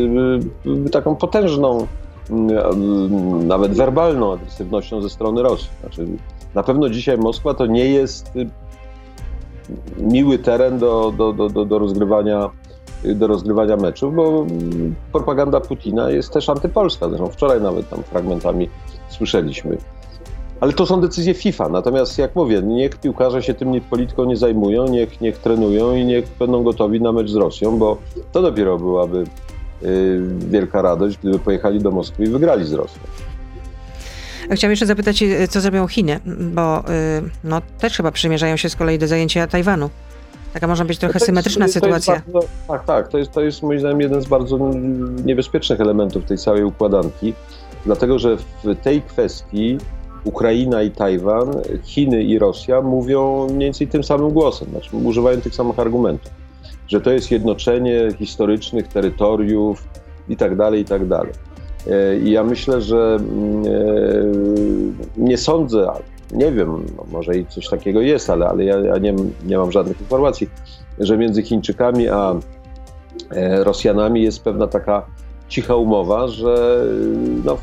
[0.87, 1.87] y, taką potężną,
[3.43, 5.69] nawet werbalną agresywnością ze strony Rosji.
[5.81, 6.07] Znaczy,
[6.55, 8.49] na pewno dzisiaj Moskwa to nie jest y,
[9.97, 12.49] miły teren do, do, do, do, rozgrywania
[13.03, 14.45] do rozgrywania meczów, bo
[15.11, 17.09] propaganda Putina jest też antypolska.
[17.09, 18.69] Zresztą wczoraj nawet tam fragmentami
[19.09, 19.77] słyszeliśmy.
[20.59, 21.69] Ale to są decyzje FIFA.
[21.69, 26.25] Natomiast jak mówię, niech piłkarze się tym polityką nie zajmują, niech, niech trenują i niech
[26.39, 27.97] będą gotowi na mecz z Rosją, bo
[28.31, 29.23] to dopiero byłaby
[29.83, 33.01] y, wielka radość, gdyby pojechali do Moskwy i wygrali z Rosją.
[34.51, 36.83] Chciałam jeszcze zapytać, y, co zrobią Chiny, bo y,
[37.43, 39.89] no, też chyba przymierzają się z kolei do zajęcia Tajwanu.
[40.53, 42.21] Taka może być trochę No symetryczna jest sytuacja.
[42.33, 43.07] bardzo- tak, tak.
[43.07, 44.57] To jest, to jest moim zdaniem jeden z bardzo
[45.25, 47.33] niebezpiecznych elementów tej całej układanki,
[47.85, 49.77] dlatego że w tej kwestii
[50.23, 51.47] Ukraina i Tajwan,
[51.83, 56.31] Chiny i Rosja mówią mniej więcej tym samym głosem, znaczy używają tych samych argumentów,
[56.87, 59.83] że to jest jednoczenie historycznych terytoriów
[60.29, 61.31] i tak dalej, i tak dalej.
[62.23, 63.71] I ja myślę, że mm, e,
[65.17, 65.91] nie sądzę,
[66.31, 69.15] nie wiem, no może i coś takiego jest, ale, ale ja, ja nie,
[69.45, 70.49] nie mam żadnych informacji,
[70.99, 72.35] że między Chińczykami a
[73.31, 75.05] e, Rosjanami jest pewna taka
[75.49, 76.85] cicha umowa, że
[77.45, 77.57] no,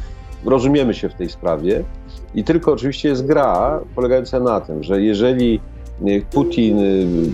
[0.44, 1.84] rozumiemy się w tej sprawie.
[2.34, 5.60] I tylko oczywiście jest gra polegająca na tym, że jeżeli
[6.06, 6.78] e, Putin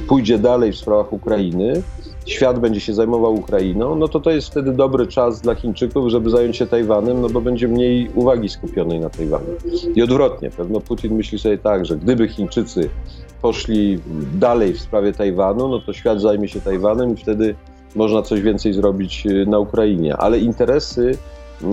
[0.09, 1.83] pójdzie dalej w sprawach Ukrainy,
[2.27, 6.31] świat będzie się zajmował Ukrainą, no to to jest wtedy dobry czas dla Chińczyków, żeby
[6.31, 9.47] zająć się Tajwanem, no bo będzie mniej uwagi skupionej na Tajwanie.
[9.95, 12.91] I odwrotnie, pewno Putin myśli sobie tak, że gdyby Chińczycy
[13.43, 13.99] poszli
[14.35, 17.55] dalej w sprawie Tajwanu, no to świat zajmie się Tajwanem i wtedy
[17.95, 20.17] można coś więcej zrobić y, na Ukrainie.
[20.17, 21.19] Ale interesy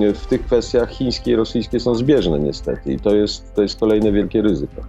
[0.02, 3.80] y, w tych kwestiach chińskie i rosyjskie są zbieżne niestety i to jest, to jest
[3.80, 4.82] kolejne wielkie ryzyko.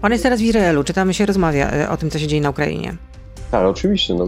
[0.00, 2.42] Pan jest teraz w Izraelu, czy tam się rozmawia y, o tym, co się dzieje
[2.42, 2.96] na Ukrainie?
[3.52, 4.14] Tak, oczywiście.
[4.14, 4.26] No,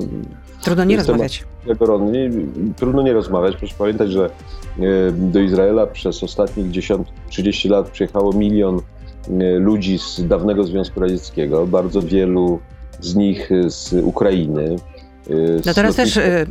[0.62, 1.44] Trudno nie rozmawiać.
[1.78, 2.30] gorący.
[2.76, 3.56] Trudno nie rozmawiać.
[3.56, 4.30] Proszę pamiętać, że e,
[5.12, 8.76] do Izraela przez ostatnich 10, 30 lat przyjechało milion
[9.40, 11.66] e, ludzi z dawnego Związku Radzieckiego.
[11.66, 12.58] Bardzo wielu
[13.00, 14.76] z nich z Ukrainy.
[15.30, 16.46] e, z No teraz też y, y,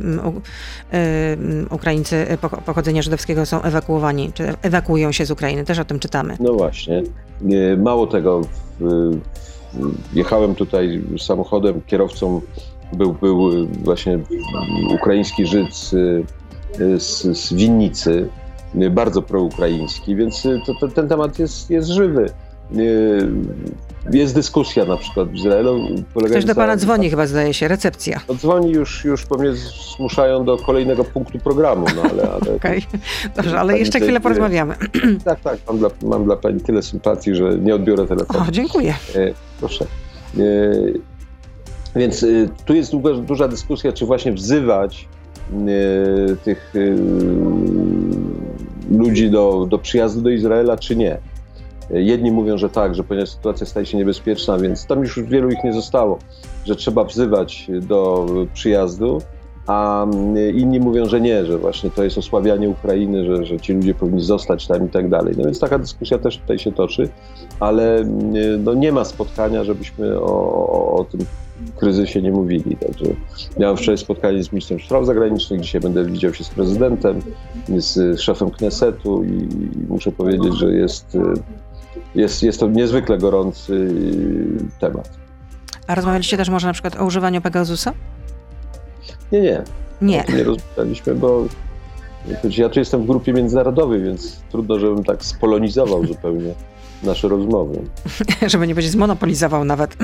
[1.70, 6.36] Ukraińcy pocho- pochodzenia żydowskiego są ewakuowani, czy ewakuują się z Ukrainy, też o tym czytamy.
[6.40, 7.02] No właśnie.
[7.78, 8.48] Mało tego, w,
[8.80, 9.18] w,
[10.12, 12.40] jechałem tutaj samochodem, kierowcą
[12.92, 14.18] był, był właśnie
[14.94, 15.90] ukraiński Żyd z,
[16.98, 18.28] z, z Winnicy,
[18.90, 22.26] bardzo proukraiński, więc to, to, ten temat jest, jest żywy.
[24.12, 25.80] Jest dyskusja na przykład w Izraelu.
[26.26, 28.20] Ktoś do pana dzwoni chyba, zdaje się, recepcja.
[28.28, 29.52] No, dzwoni już, już po mnie
[29.96, 32.82] zmuszają do kolejnego punktu programu, no ale, ale Okej,
[33.36, 34.74] dobrze, ale jeszcze chwilę porozmawiamy.
[35.24, 38.44] tak, tak, mam dla, mam dla pani tyle sympatii, że nie odbiorę telefonu.
[38.48, 38.94] O, dziękuję.
[39.16, 39.86] E, Proszę.
[40.38, 40.40] E,
[41.96, 42.26] Więc e,
[42.64, 45.08] tu jest długa, duża dyskusja, czy właśnie wzywać
[46.44, 46.72] tych
[48.90, 51.18] ludzi do, do przyjazdu do Izraela, czy nie.
[51.94, 55.50] E, Jedni mówią, że tak, że ponieważ sytuacja staje się niebezpieczna, więc tam już wielu
[55.50, 56.18] ich nie zostało,
[56.66, 59.18] że trzeba wzywać do przyjazdu,
[59.66, 63.72] a mm, inni mówią, że nie, że właśnie to jest osłabianie Ukrainy, że, że ci
[63.72, 65.34] ludzie powinni zostać tam i tak dalej.
[65.38, 67.08] No więc taka dyskusja też tutaj się toczy,
[67.60, 71.20] ale mm, no nie ma spotkania, żebyśmy o, o, o tym
[71.76, 72.76] kryzysie nie mówili.
[72.76, 73.04] Także
[73.58, 77.20] miałem wczoraj spotkanie z ministrem spraw zagranicznych, dzisiaj będę widział się z prezydentem,
[77.68, 79.48] z szefem Knesetu i
[79.88, 81.18] muszę powiedzieć, że jest, y,
[82.14, 85.10] jest, jest to niezwykle gorący y, temat.
[85.86, 87.92] A rozmawialiście też może na przykład o używaniu Pegasusa?
[89.32, 89.62] Nie, nie,
[90.02, 90.24] Nie.
[90.36, 91.44] nie rozmawialiśmy, bo
[92.42, 96.54] choć ja tu jestem w grupie międzynarodowej, więc trudno, żebym tak spolonizował zupełnie
[97.04, 97.80] nasze rozmowy.
[98.46, 99.96] Żeby nie będzie zmonopolizował nawet.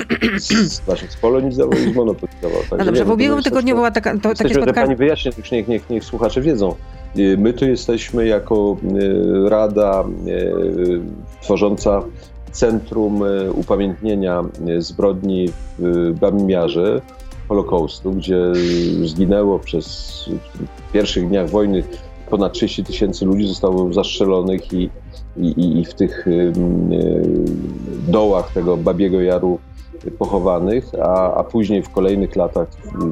[0.84, 2.58] Znaczy spolonizował i zmonopolizował.
[2.62, 4.86] No Także dobrze, w no ubiegłym tygodniu była taka, to, takie Jesteśmy, że spotkanie.
[4.86, 6.74] pani wyjaśnię, już niech, niech, niech słuchacze wiedzą.
[7.18, 8.76] Y, My tu jesteśmy jako
[9.46, 11.00] y, Rada y,
[11.42, 12.02] tworząca
[12.52, 13.22] Centrum
[13.54, 14.44] Upamiętnienia
[14.78, 17.00] Zbrodni w Bamimiarze,
[17.48, 18.38] Holokaustu, gdzie
[19.04, 20.10] zginęło przez
[20.88, 21.82] w pierwszych dniach wojny
[22.30, 24.90] ponad 30 tysięcy ludzi zostało zastrzelonych i,
[25.40, 26.52] i, i- w tych y,
[28.08, 29.58] dołach tego Babiego Jaru
[30.18, 32.68] pochowanych, a, a później w kolejnych latach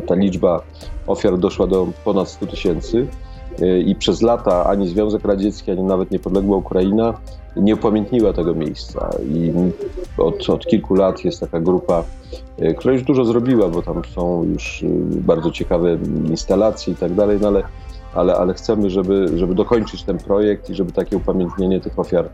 [0.06, 0.62] ta liczba
[1.06, 3.06] ofiar doszła do ponad 100 tysięcy.
[3.62, 7.14] Y, I przez lata ani Związek Radziecki, ani nawet niepodległa Ukraina
[7.56, 9.10] nie upamiętniła tego miejsca.
[9.30, 9.52] I
[10.18, 12.04] od, od kilku lat jest taka grupa,
[12.62, 15.98] y, która już dużo zrobiła, bo tam są już bardzo ciekawe
[16.30, 17.62] instalacje i tak dalej, no ale,
[18.14, 22.28] ale, ale chcemy, żeby, żeby dokończyć ten projekt i żeby takie upamiętnienie tych ofiar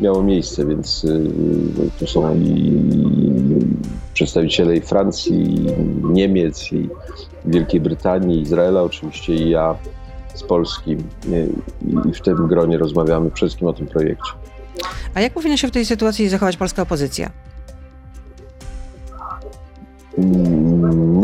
[0.00, 1.30] miało miejsce, więc y,
[1.98, 2.80] tu są i
[4.14, 5.66] przedstawiciele i Francji, i
[6.02, 6.88] Niemiec, i
[7.44, 9.74] Wielkiej Brytanii, Izraela oczywiście i ja
[10.34, 11.48] z Polski y,
[12.08, 14.32] i w tym gronie rozmawiamy przede wszystkim o tym projekcie.
[15.14, 17.30] A jak powinna się w tej sytuacji zachować polska opozycja?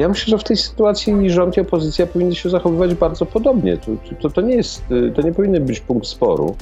[0.03, 3.77] Ja myślę, że w tej sytuacji rząd i opozycja powinny się zachowywać bardzo podobnie.
[3.77, 4.85] To, to, to, nie jest,
[5.15, 6.57] to nie powinien być punkt sporu.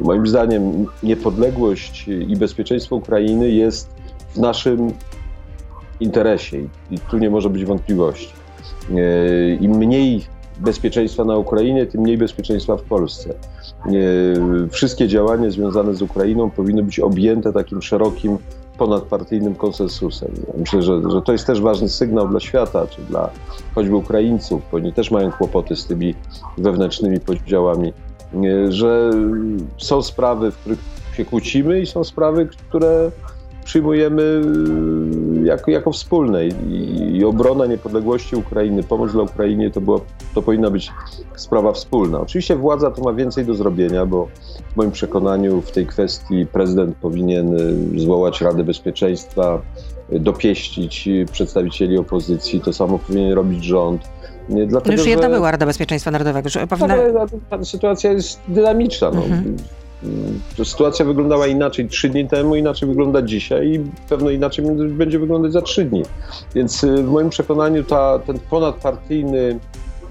[0.00, 3.88] moim zdaniem niepodległość i bezpieczeństwo Ukrainy jest
[4.34, 4.92] w naszym
[6.00, 6.58] interesie
[6.90, 8.32] i tu nie może być wątpliwości.
[9.60, 10.24] Im mniej
[10.58, 13.34] bezpieczeństwa na Ukrainie, tym mniej bezpieczeństwa w Polsce.
[14.70, 18.38] Wszystkie działania związane z Ukrainą powinny być objęte takim szerokim,
[18.78, 20.30] ponadpartyjnym konsensusem.
[20.58, 23.30] Myślę, że, że to jest też ważny sygnał dla świata, czy dla
[23.74, 26.14] choćby Ukraińców, bo oni też mają kłopoty z tymi
[26.58, 27.92] wewnętrznymi podziałami,
[28.68, 29.10] że
[29.78, 30.78] są sprawy, w których
[31.16, 33.10] się kłócimy i są sprawy, które
[33.66, 34.22] przyjmujemy
[35.42, 40.00] y, jako, jako wspólne I, i obrona niepodległości Ukrainy, pomoc dla Ukrainie to, było,
[40.34, 40.92] to powinna być
[41.36, 42.20] sprawa wspólna.
[42.20, 44.28] Oczywiście władza tu ma więcej do zrobienia, bo
[44.72, 47.54] w moim przekonaniu w tej kwestii prezydent powinien
[47.96, 49.62] y, zwołać Radę Bezpieczeństwa,
[50.12, 54.02] y, dopieścić przedstawicieli opozycji, to samo powinien robić rząd.
[54.66, 55.34] Dlatego, już jedna że...
[55.34, 56.48] była Rada Bezpieczeństwa Narodowego.
[56.48, 56.96] Że powinna...
[56.96, 57.26] ta,
[57.56, 59.10] ta sytuacja jest dynamiczna.
[59.10, 59.24] No.
[59.24, 59.56] Mhm.
[60.64, 65.62] Sytuacja wyglądała inaczej trzy dni temu, inaczej wygląda dzisiaj i pewno inaczej będzie wyglądać za
[65.62, 66.02] trzy dni.
[66.54, 69.58] Więc y, w moim przekonaniu ta, ten ponadpartyjny,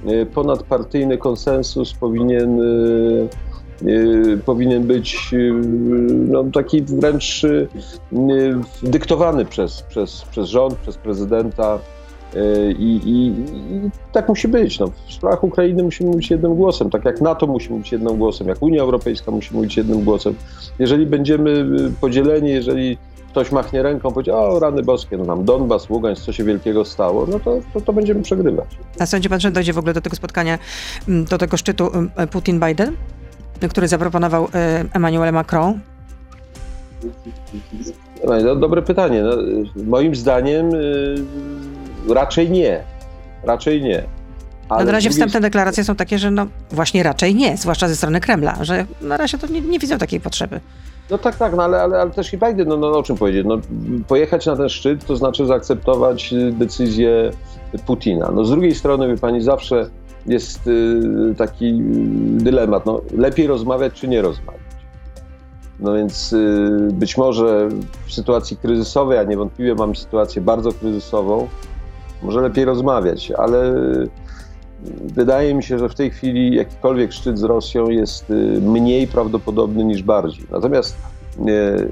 [0.07, 5.31] y, ponadpartyjny konsensus powinien, y, powinien być
[6.27, 7.41] no, taki wręcz
[8.83, 11.79] dyktowany przez, przez, przez rząd, przez prezydenta.
[12.79, 13.27] I, i,
[13.75, 14.79] I, tak musi być.
[14.79, 18.47] No, w sprawach Ukrainy musimy mówić jednym głosem, tak jak NATO musi mówić jednym głosem,
[18.47, 20.35] jak Unia Europejska musi mówić jednym głosem.
[20.79, 22.97] Jeżeli będziemy y, podzieleni, jeżeli
[23.29, 27.25] ktoś machnie ręką, powie, o rany boskie, no tam Donbas, Ługańsk, co się wielkiego stało,
[27.31, 28.67] no to, to, to będziemy przegrywać.
[28.99, 30.59] A sądzi pan, że dojdzie w ogóle do tego spotkania,
[31.07, 32.91] mm, do tego szczytu mm, Putin-Biden,
[33.69, 34.49] który zaproponował y,
[34.93, 35.79] Emmanuel Macron?
[38.27, 39.23] No, dobre pytanie.
[39.23, 39.31] No,
[39.83, 40.69] moim zdaniem
[42.09, 42.83] Raczej nie.
[43.43, 44.03] Raczej nie.
[44.69, 48.21] Ale na razie wstępne deklaracje są takie, że no właśnie raczej nie, zwłaszcza ze strony
[48.21, 50.59] Kremla, że na razie to nie, nie widzą takiej potrzeby.
[51.09, 53.45] No tak, tak, no ale, ale, ale też i Biden, no, no o czym powiedzieć,
[53.47, 53.57] no,
[54.07, 57.31] pojechać na ten szczyt to znaczy zaakceptować decyzję
[57.85, 58.31] Putina.
[58.31, 59.89] No z drugiej strony, wie pani, zawsze
[60.25, 61.79] jest y, taki
[62.37, 64.61] dylemat, no lepiej rozmawiać czy nie rozmawiać.
[65.79, 67.69] No więc y, być może
[68.07, 71.47] w sytuacji kryzysowej, a niewątpliwie mamy sytuację bardzo kryzysową,
[72.25, 73.73] może lepiej rozmawiać, ale
[75.15, 79.83] wydaje mi się, że w tej chwili jakikolwiek szczyt z Rosją jest y, mniej prawdopodobny
[79.83, 80.45] niż bardziej.
[80.51, 80.97] Natomiast
[81.39, 81.91] y,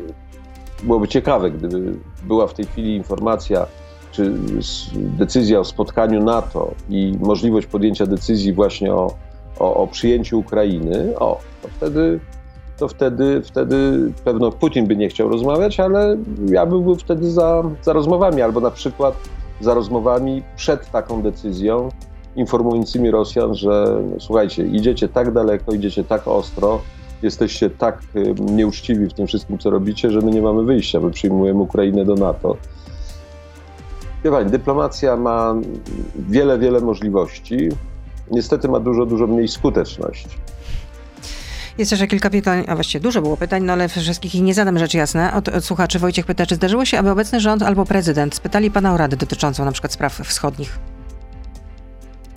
[0.84, 1.94] byłoby ciekawe, gdyby
[2.24, 3.66] była w tej chwili informacja,
[4.12, 4.34] czy
[4.96, 9.14] decyzja o spotkaniu NATO i możliwość podjęcia decyzji właśnie o,
[9.60, 12.20] o, o przyjęciu Ukrainy, o, to wtedy,
[12.78, 16.18] to wtedy, wtedy pewno Putin by nie chciał rozmawiać, ale
[16.50, 19.16] ja byłbym wtedy za, za rozmowami, albo na przykład
[19.62, 21.90] za rozmowami przed taką decyzją,
[22.36, 26.82] informującymi Rosjan, że no, słuchajcie, idziecie tak daleko, idziecie tak ostro,
[27.22, 31.12] jesteście tak y, nieuczciwi w tym wszystkim, co robicie, że my nie mamy wyjścia, my
[31.12, 32.58] przyjmujemy Ukrainę do NATO.
[34.32, 35.56] Pani, dyplomacja ma
[36.16, 37.70] wiele, wiele możliwości.
[38.32, 40.38] Niestety ma dużo, dużo mniej skuteczności.
[41.78, 44.80] Jest jeszcze kilka pytań, a właściwie dużo było pytań, no ale wszystkich ich nie zadam
[44.80, 45.34] rzecz jasna.
[45.34, 48.94] Od, od słuchaczy Wojciech pyta, czy zdarzyło się, aby obecny rząd albo prezydent spytali pana
[48.94, 50.80] o radę dotyczącą na przykład spraw wschodnich?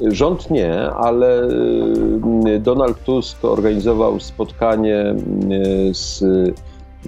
[0.01, 1.43] Rząd nie, ale
[2.47, 5.15] y, Donald Tusk organizował spotkanie
[5.91, 6.25] y, z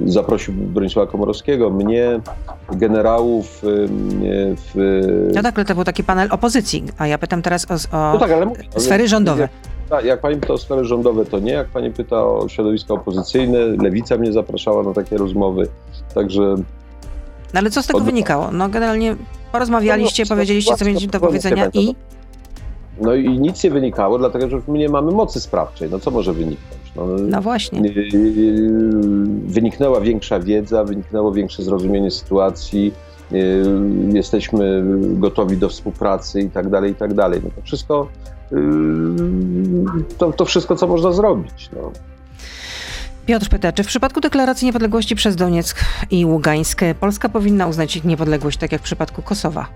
[0.07, 2.21] zaprosił Bronisława Komorowskiego, mnie,
[2.73, 3.89] generałów y,
[4.57, 5.03] w...
[5.35, 8.19] No tak, ale to był taki panel opozycji, a ja pytam teraz o, o no
[8.19, 9.49] tak, ale sfery rządowe.
[10.05, 11.53] Jak pani pyta o sfery rządowe, to nie.
[11.53, 15.69] Jak pani pyta o środowiska opozycyjne, Lewica mnie zapraszała na takie rozmowy,
[16.15, 16.41] także...
[17.55, 18.05] No ale co z tego Od...
[18.05, 18.51] wynikało?
[18.53, 19.17] No generalnie
[19.53, 21.95] porozmawialiście, no, no, powiedzieliście, co mieliście do powiedzenia i...
[23.01, 25.91] No i nic nie wynikało, dlatego że my nie mamy mocy sprawczej.
[25.91, 26.93] No co może wyniknąć?
[26.97, 27.81] No, no właśnie.
[27.81, 28.71] Y, y,
[29.47, 32.93] wyniknęła większa wiedza, wyniknęło większe zrozumienie sytuacji,
[33.33, 33.65] y,
[34.13, 37.41] jesteśmy gotowi do współpracy i tak dalej, i tak dalej.
[37.45, 38.09] No to wszystko
[40.19, 41.71] to, to wszystko, co można zrobić.
[41.77, 41.93] No.
[43.27, 48.05] Piotr pyta, czy w przypadku deklaracji niepodległości przez Donieck i Ługańsk Polska powinna uznać ich
[48.05, 49.67] niepodległość, tak jak w przypadku Kosowa?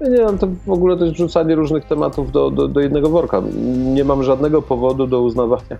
[0.00, 3.42] Nie mam to w ogóle to jest wrzucanie różnych tematów do, do, do, jednego worka.
[3.94, 5.78] Nie mam żadnego powodu do uznawania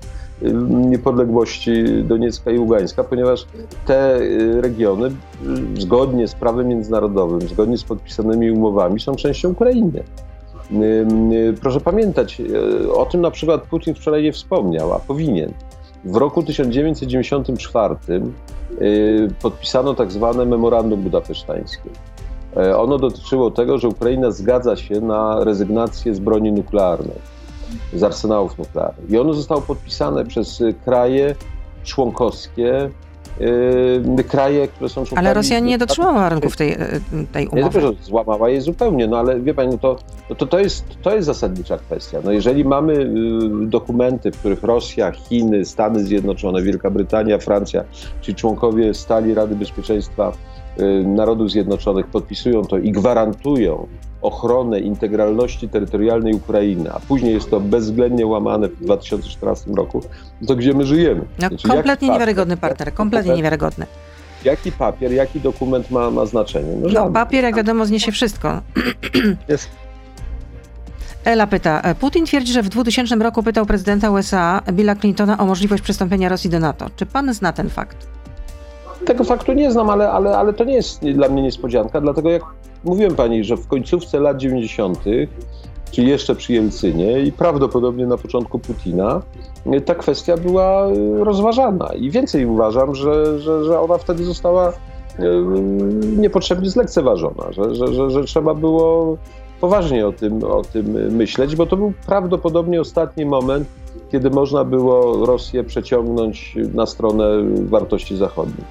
[0.68, 3.46] niepodległości Doniecka i Ługańska, ponieważ
[3.87, 5.11] te y, regiony
[5.79, 10.03] zgodnie z prawem międzynarodowym, zgodnie z podpisanymi umowami są częścią Ukrainy.
[11.61, 15.52] Proszę pamiętać, e, o tym na przykład Putin wczoraj nie wspomniał, a powinien.
[16.05, 18.20] W roku 1994 e,
[19.42, 21.90] podpisano tak zwane memorandum budapesztańskie.
[22.57, 27.37] E, ono dotyczyło tego, że Ukraina zgadza się na rezygnację z broni nuklearnej.
[27.94, 29.11] z arsenałów nuklearnych.
[29.11, 31.35] I ono zostało podpisane przez kraje
[31.85, 32.90] członkowskie
[34.29, 35.19] kraje, które są członkami...
[35.19, 36.77] Ale Rosja nie dotrzymała warunków tej,
[37.33, 37.62] tej umowy.
[37.62, 39.97] Nie tylko, że złamała je zupełnie, no ale wie pani, no to,
[40.31, 42.19] no to, to, jest, to jest zasadnicza kwestia.
[42.25, 43.09] No jeżeli mamy y,
[43.67, 47.85] dokumenty, w których Rosja, Chiny, Stany Zjednoczone, Wielka Brytania, Francja,
[48.21, 50.33] czyli członkowie stali Rady Bezpieczeństwa
[50.81, 53.87] y, Narodów Zjednoczonych podpisują to i gwarantują
[54.27, 60.03] ochronę integralności terytorialnej Ukrainy, a później jest to bezwzględnie łamane w 2014 roku,
[60.47, 61.21] to gdzie my żyjemy?
[61.39, 63.87] No, znaczy, kompletnie niewiarygodny partner, kompletnie niewiarygodny.
[64.45, 66.77] Jaki papier, jaki dokument ma, ma znaczenie?
[66.83, 68.61] No, no papier, jak wiadomo, zniesie wszystko.
[69.49, 69.69] Jest.
[71.25, 75.83] Ela pyta, Putin twierdzi, że w 2000 roku pytał prezydenta USA Billa Clintona o możliwość
[75.83, 76.87] przystąpienia Rosji do NATO.
[76.97, 78.07] Czy pan zna ten fakt?
[79.07, 82.43] Tego faktu nie znam, ale, ale, ale to nie jest dla mnie niespodzianka, dlatego jak
[82.87, 85.05] mówiłem pani, że w końcówce lat 90.,
[85.90, 89.22] czyli jeszcze przy Jelcynie i prawdopodobnie na początku Putina,
[89.85, 91.88] ta kwestia była y, rozważana.
[91.99, 94.72] I więcej uważam, że, że, że ona wtedy została y,
[96.16, 99.16] niepotrzebnie zlekceważona, że, że, że, że trzeba było
[99.61, 103.68] poważnie o tym, o tym myśleć, bo to był prawdopodobnie ostatni moment,
[104.12, 107.25] kiedy można było Rosję przeciągnąć na stronę
[107.68, 108.66] wartości zachodnich.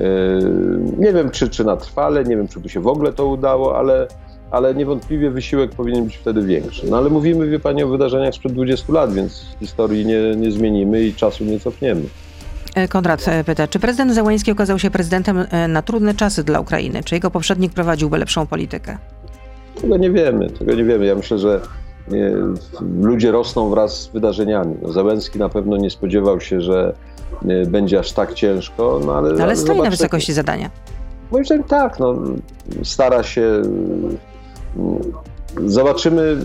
[0.00, 3.26] Yy, nie wiem, czy, czy na trwale, nie wiem, czy by się w ogóle to
[3.26, 4.06] udało, ale,
[4.50, 6.86] ale niewątpliwie wysiłek powinien być wtedy większy.
[6.90, 11.04] No ale mówimy, wie Pani, o wydarzeniach sprzed 20 lat, więc historii nie, nie zmienimy
[11.04, 12.02] i czasu nie cofniemy.
[12.74, 16.60] E, Konrad e, pyta, czy prezydent Załański okazał się prezydentem e, na trudne czasy dla
[16.60, 17.02] Ukrainy?
[17.04, 18.98] Czy jego poprzednik prowadziłby lepszą politykę?
[19.80, 21.06] Tego nie wiemy, tego nie wiemy.
[21.06, 21.60] Ja myślę, że
[23.00, 24.76] ludzie rosną wraz z wydarzeniami.
[24.82, 26.94] No, Załęski na pewno nie spodziewał się, że
[27.48, 29.00] Y, będzie aż tak ciężko.
[29.06, 30.70] No ale, no, ale stoi na wysokości zadania.
[31.30, 32.14] Moim zdaniem tak, no,
[32.82, 33.42] stara się.
[33.42, 33.62] Y,
[35.66, 36.36] zobaczymy,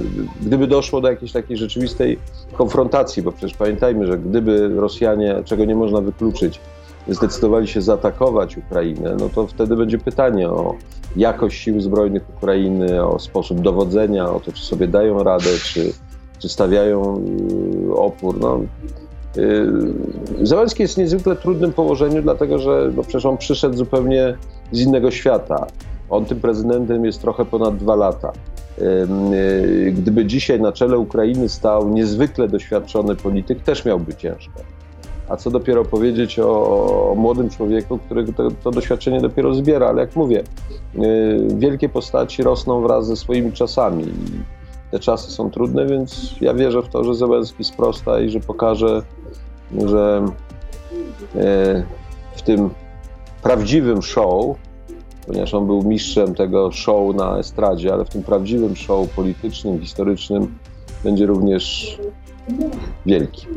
[0.42, 2.20] gdyby doszło do jakiejś takiej rzeczywistej
[2.54, 6.60] konfrontacji, bo przecież pamiętajmy, że gdyby Rosjanie, czego nie można wykluczyć,
[7.08, 10.76] zdecydowali się zaatakować Ukrainę, no to wtedy będzie pytanie o
[11.16, 15.94] jakość sił zbrojnych Ukrainy, o sposób dowodzenia, o to, czy sobie dają radę, czy,
[16.40, 17.26] czy stawiają
[17.90, 18.40] y, opór.
[18.40, 18.60] No,
[19.38, 24.38] Yy, Załęski jest w niezwykle trudnym położeniu, dlatego że no przecież on przyszedł zupełnie
[24.72, 25.68] z innego świata.
[26.10, 28.32] On tym prezydentem jest trochę ponad dwa lata.
[28.78, 34.60] Yy, gdyby dzisiaj na czele Ukrainy stał niezwykle doświadczony polityk, też miałby ciężko.
[35.30, 39.88] A co dopiero powiedzieć o, o młodym człowieku, który to, to, doświadczenie dopiero zbiera.
[39.88, 40.44] Ale jak mówię,
[40.94, 44.06] yy, wielkie postaci rosną wraz ze swoimi czasami.
[44.92, 49.02] Te czasy są trudne, więc ja wierzę w to, że Zełenski sprosta i że pokaże
[49.88, 50.26] że
[51.36, 51.84] e,
[52.36, 52.70] w tym
[53.44, 54.58] prawdziwym show,
[55.28, 60.58] ponieważ on był mistrzem tego show na estradzie, ale w tym prawdziwym show politycznym, historycznym
[61.04, 61.98] będzie również
[63.06, 63.48] wielki.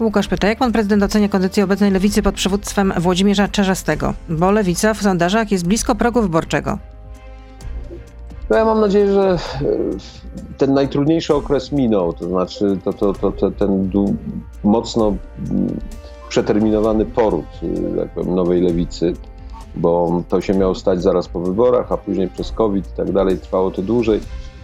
[0.00, 4.14] Łukasz pyta, jak pan prezydent ocenia kondycję obecnej lewicy pod przywództwem Włodzimierza Czerzastego?
[4.28, 6.78] Bo lewica w sondażach jest blisko progu wyborczego.
[8.50, 9.38] No ja mam nadzieję, że
[10.58, 13.90] ten najtrudniejszy okres minął, to znaczy to, to, to, to ten
[14.64, 15.16] mocno
[16.28, 17.46] przeterminowany poród
[17.96, 19.12] jak powiem, nowej lewicy,
[19.76, 23.38] bo to się miało stać zaraz po wyborach, a później przez COVID i tak dalej
[23.38, 24.20] trwało to dłużej,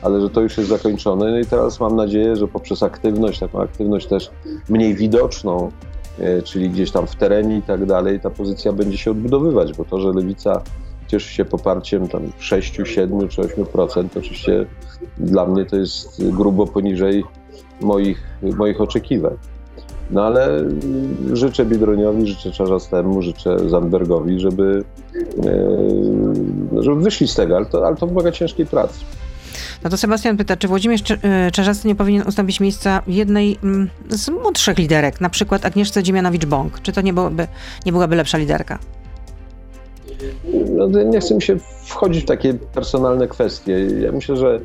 [0.06, 1.30] ale że to już jest zakończone.
[1.30, 4.30] No i teraz mam nadzieję, że poprzez aktywność, taką aktywność też
[4.68, 5.70] mniej widoczną,
[6.18, 9.84] e, czyli gdzieś tam w terenie i tak dalej, ta pozycja będzie się odbudowywać, bo
[9.84, 10.62] to, że lewica
[11.06, 14.18] cieszy się poparciem tam 6, 7 czy 8%.
[14.18, 14.66] Oczywiście
[15.18, 17.24] dla mnie to jest grubo poniżej
[17.80, 19.36] moich, moich oczekiwań.
[20.10, 20.64] No ale
[21.32, 24.84] życzę Biedroniowi, życzę Czarzastemu, życzę Zandbergowi, żeby,
[25.46, 29.04] e, żeby wyszli z tego, ale to, ale to wymaga ciężkiej pracy.
[29.84, 34.28] No to Sebastian pyta, czy Włodzimierz e, Czarzasty nie powinien ustąpić miejsca jednej mm, z
[34.28, 36.70] młodszych liderek, na przykład Agnieszce Dziemianowicz-Bąk?
[36.82, 37.46] Czy to nie, byłoby,
[37.86, 38.78] nie byłaby lepsza liderka?
[40.76, 43.86] no, nie chcę mi się wchodzić w takie personalne kwestie.
[44.00, 44.60] Ja myślę, że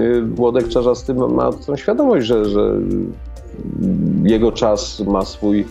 [0.00, 2.72] y, Włodek Czarzasty ma tą świadomość, że, że
[4.22, 5.66] jego czas ma swój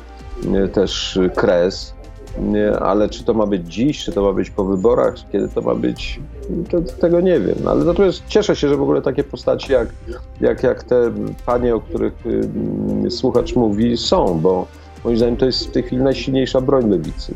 [0.66, 1.94] y, też kres,
[2.80, 5.76] ale czy to ma być dziś, czy to ma być po wyborach, kiedy to ma
[5.76, 6.20] być,
[6.70, 7.58] to, tego nie wiem.
[7.68, 9.88] Ale natomiast cieszę się, że w ogóle takie postaci jak,
[10.42, 11.12] jak, jak te
[11.46, 12.14] panie, o których
[13.10, 14.68] słuchacz mówi, są, bo
[15.04, 17.34] moim zdaniem to jest w tej chwili najsilniejsza broń lewicy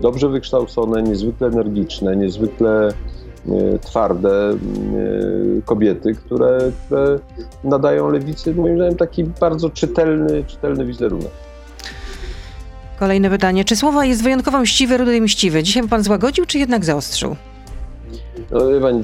[0.00, 4.56] dobrze wykształcone, niezwykle energiczne, niezwykle e, twarde e,
[5.64, 7.18] kobiety, które, które
[7.64, 11.30] nadają lewicy, moim zdaniem, taki bardzo czytelny, czytelny wizerunek.
[12.98, 13.64] Kolejne pytanie.
[13.64, 15.62] Czy słowa jest wyjątkowo mściwy, rudy i mściwy?
[15.62, 17.36] Dzisiaj by pan złagodził, czy jednak zaostrzył?
[18.50, 19.02] No, pani,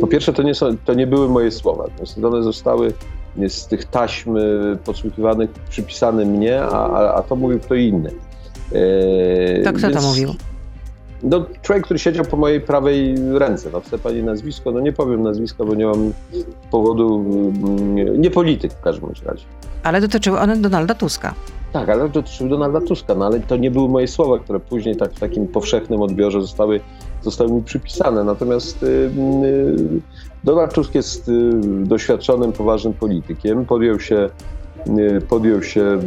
[0.00, 1.84] po pierwsze, to nie, są, to nie były moje słowa.
[2.24, 2.92] One zostały
[3.48, 4.36] z tych taśm
[4.84, 8.10] podsłuchiwanych przypisane mnie, a, a, to mówił kto inny.
[9.64, 10.34] To kto Więc, to mówił?
[11.22, 13.70] No, człowiek, który siedział po mojej prawej ręce.
[13.72, 14.72] No, chce pani nazwisko?
[14.72, 16.12] No nie powiem nazwiska, bo nie mam
[16.70, 19.44] powodu, mm, nie polityk w każdym razie.
[19.82, 21.34] Ale dotyczyły one Donalda Tuska.
[21.72, 25.12] Tak, ale dotyczyły Donalda Tuska, no ale to nie były moje słowa, które później tak
[25.12, 26.80] w takim powszechnym odbiorze zostały,
[27.22, 28.24] zostały mi przypisane.
[28.24, 30.00] Natomiast y, y,
[30.44, 31.52] Donald Tusk jest y,
[31.84, 33.64] doświadczonym, poważnym politykiem.
[33.64, 34.30] Podjął się
[35.28, 35.98] podjął się y,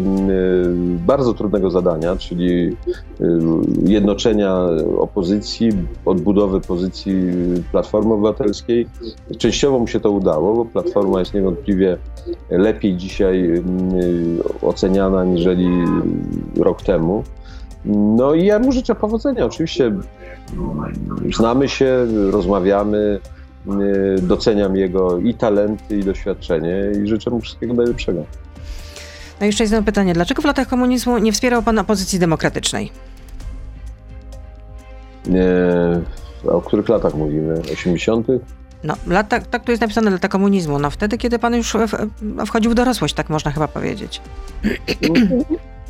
[1.08, 2.76] bardzo trudnego zadania, czyli y,
[3.86, 4.56] jednoczenia
[4.98, 5.70] opozycji,
[6.06, 7.16] odbudowy pozycji
[7.72, 8.88] Platformy Obywatelskiej.
[9.38, 11.98] Częściowo mu się to udało, bo Platforma jest niewątpliwie
[12.50, 13.64] lepiej dzisiaj
[14.62, 15.70] oceniana niżeli
[16.58, 17.24] rok temu.
[17.86, 19.46] No i ja mu życzę powodzenia.
[19.46, 19.92] Oczywiście
[21.38, 23.20] znamy się, rozmawiamy,
[24.22, 28.24] doceniam jego i talenty, i doświadczenie i życzę mu wszystkiego najlepszego.
[29.42, 30.14] No i jeszcze jedno pytanie.
[30.14, 32.92] Dlaczego w latach komunizmu nie wspierał pan opozycji demokratycznej?
[35.26, 35.44] Nie,
[36.48, 37.62] o których latach mówimy?
[37.74, 38.28] 80.
[38.84, 40.80] No, lata, tak tu jest napisane lata komunizmu.
[40.80, 42.08] No wtedy, kiedy pan już w,
[42.46, 44.22] wchodził w dorosłość, tak można chyba powiedzieć.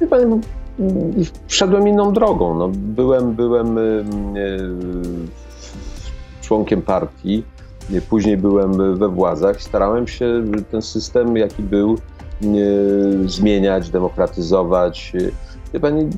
[0.01, 0.41] Wie pan,
[1.47, 2.57] szedłem inną drogą.
[2.57, 4.03] No, byłem, byłem y,
[6.41, 7.43] członkiem partii,
[8.09, 9.61] później byłem we władzach.
[9.61, 11.97] Starałem się ten system, jaki był,
[13.25, 15.13] zmieniać, demokratyzować.
[15.73, 16.09] Wie pani,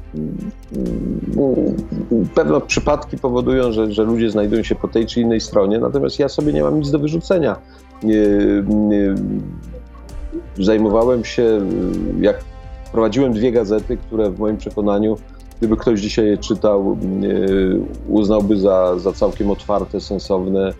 [2.35, 6.29] pewne przypadki powodują, że, że ludzie znajdują się po tej czy innej stronie, natomiast ja
[6.29, 7.55] sobie nie mam nic do wyrzucenia.
[10.59, 11.61] Zajmowałem się,
[12.21, 12.43] jak
[12.91, 15.17] prowadziłem dwie gazety, które w moim przekonaniu,
[15.59, 16.97] gdyby ktoś dzisiaj je czytał,
[18.07, 20.73] uznałby za, za całkiem otwarte, sensowne.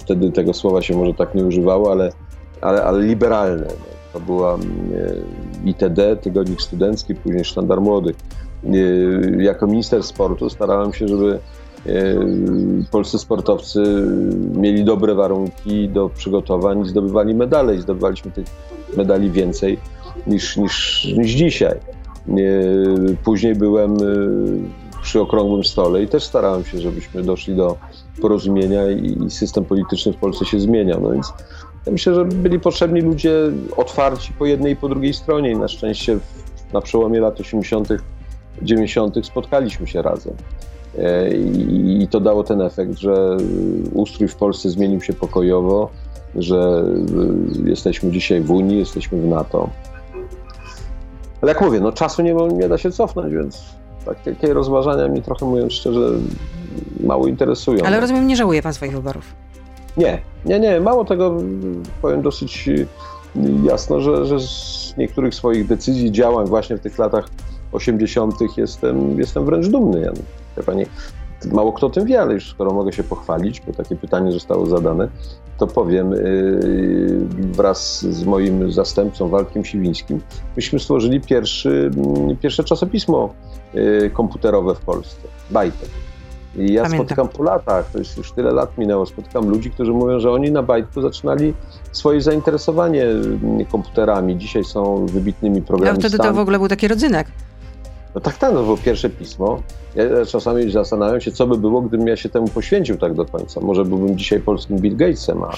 [0.00, 2.12] Wtedy tego słowa się może tak nie używało, ale,
[2.60, 3.66] ale, ale liberalne.
[4.14, 4.58] To była e,
[5.64, 8.16] ITD, Tygodnik Studencki, później Sztandar Młodych.
[8.64, 11.38] E, jako minister sportu starałem się, żeby
[11.86, 11.90] e,
[12.90, 13.82] polscy sportowcy
[14.54, 17.74] mieli dobre warunki do przygotowań zdobywali medale.
[17.74, 18.46] I zdobywaliśmy tych
[18.96, 19.78] medali więcej
[20.26, 21.78] niż, niż, niż dzisiaj.
[23.24, 23.96] Później byłem
[25.02, 27.76] przy okrągłym stole i też starałem się, żebyśmy doszli do
[28.20, 31.00] porozumienia i system polityczny w Polsce się zmieniał.
[31.00, 31.32] No więc
[31.86, 33.32] ja myślę, że byli potrzebni ludzie
[33.76, 36.18] otwarci po jednej i po drugiej stronie i na szczęście
[36.72, 37.88] na przełomie lat 80.,
[38.62, 39.26] 90.
[39.26, 40.34] spotkaliśmy się razem.
[40.98, 41.28] E,
[42.00, 43.36] I to dało ten efekt, że
[43.92, 45.90] ustrój w Polsce zmienił się pokojowo,
[46.36, 46.84] że
[47.64, 49.70] e, jesteśmy dzisiaj w Unii, jesteśmy w NATO.
[51.42, 53.62] Ale jak mówię, no czasu nie, nie da się cofnąć, więc
[54.04, 56.10] tak, takie rozważania mnie trochę, mówiąc szczerze,
[57.00, 57.84] mało interesują.
[57.84, 59.34] Ale rozumiem, nie żałuje pan swoich wyborów.
[59.96, 60.80] Nie, nie, nie.
[60.80, 61.36] Mało tego
[62.02, 62.86] powiem dosyć y,
[63.62, 67.28] jasno, że, że z niektórych swoich decyzji, działań właśnie w tych latach
[67.72, 68.34] 80.
[68.56, 70.00] jestem, jestem wręcz dumny.
[70.56, 70.84] Ja, pani,
[71.52, 74.66] mało kto o tym wie, ale już skoro mogę się pochwalić, bo takie pytanie zostało
[74.66, 75.08] zadane,
[75.58, 80.20] to powiem yy, wraz z moim zastępcą Walkiem Siwińskim,
[80.56, 83.34] myśmy stworzyli pierwszy, mm, pierwsze czasopismo
[83.74, 86.03] yy, komputerowe w Polsce, Bajtek.
[86.56, 87.06] I ja Pamiętam.
[87.06, 90.50] spotykam po latach, to jest już tyle lat minęło, spotykam ludzi, którzy mówią, że oni
[90.50, 91.54] na bajtku zaczynali
[91.92, 94.38] swoje zainteresowanie mm, komputerami.
[94.38, 96.06] Dzisiaj są wybitnymi programistami.
[96.06, 97.26] A wtedy to w ogóle był taki rodzynek.
[98.14, 99.62] No tak, tak, no bo pierwsze pismo.
[99.94, 103.60] Ja czasami zastanawiam się, co by było, gdybym ja się temu poświęcił tak do końca.
[103.60, 105.50] Może byłbym dzisiaj polskim Bill Gatesem, a,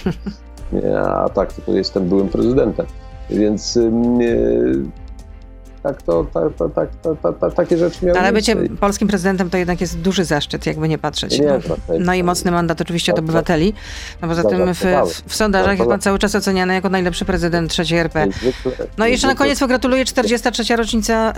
[1.25, 2.87] a tak, tylko jestem byłym prezydentem.
[3.31, 4.85] Więc yy,
[5.87, 6.89] tak to, tak, tak,
[7.23, 10.89] tak, tak, takie rzeczy miały Ale bycie polskim prezydentem to jednak jest duży zaszczyt, jakby
[10.89, 11.41] nie patrzeć.
[11.41, 11.61] Nie,
[12.01, 13.75] no i mocny mandat oczywiście od obywateli.
[14.23, 14.85] No poza tym w,
[15.27, 18.27] w, sondażach jest pan cały czas oceniany jako najlepszy prezydent trzeciej RP.
[18.99, 20.77] No i jeszcze na koniec pogratuluję 43.
[20.77, 21.35] rocznica y,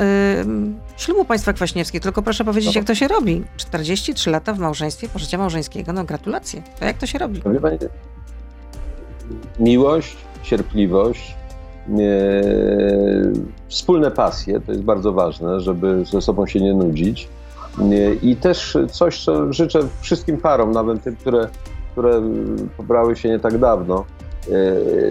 [0.96, 2.00] ślubu państwa Kwaśniewskiej.
[2.00, 3.44] Tylko proszę powiedzieć, jak to się robi.
[3.56, 5.92] 43 lata w małżeństwie, pożycia małżeńskiego.
[5.92, 6.62] No gratulacje.
[6.78, 7.42] To jak to się robi?
[9.58, 11.37] Miłość, cierpliwość,
[13.68, 17.28] wspólne pasje, to jest bardzo ważne, żeby ze sobą się nie nudzić.
[18.22, 21.48] I też coś, co życzę wszystkim parom, nawet tym, które,
[21.92, 22.22] które
[22.76, 24.04] pobrały się nie tak dawno.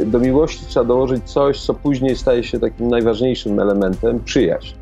[0.01, 4.75] E, do miłości trzeba dołożyć coś, co później staje się takim najważniejszym elementem przyjaźń.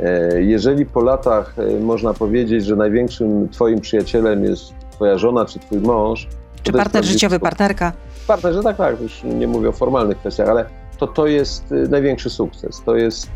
[0.00, 5.58] E, jeżeli po latach e, można powiedzieć, że największym Twoim przyjacielem jest Twoja żona czy
[5.58, 6.28] Twój mąż.
[6.62, 7.92] Czy partner życiowy, partnerka?
[8.26, 10.64] Partner, że tak, tak, już nie mówię o formalnych kwestiach, ale
[11.00, 12.82] to to jest y, największy sukces.
[12.86, 13.30] To jest,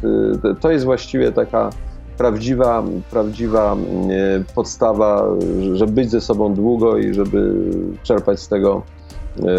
[0.45, 1.71] y, to jest właściwie taka
[2.19, 5.25] prawdziwa, prawdziwa y, podstawa,
[5.73, 7.55] żeby być ze sobą długo i żeby
[8.03, 8.83] czerpać z tego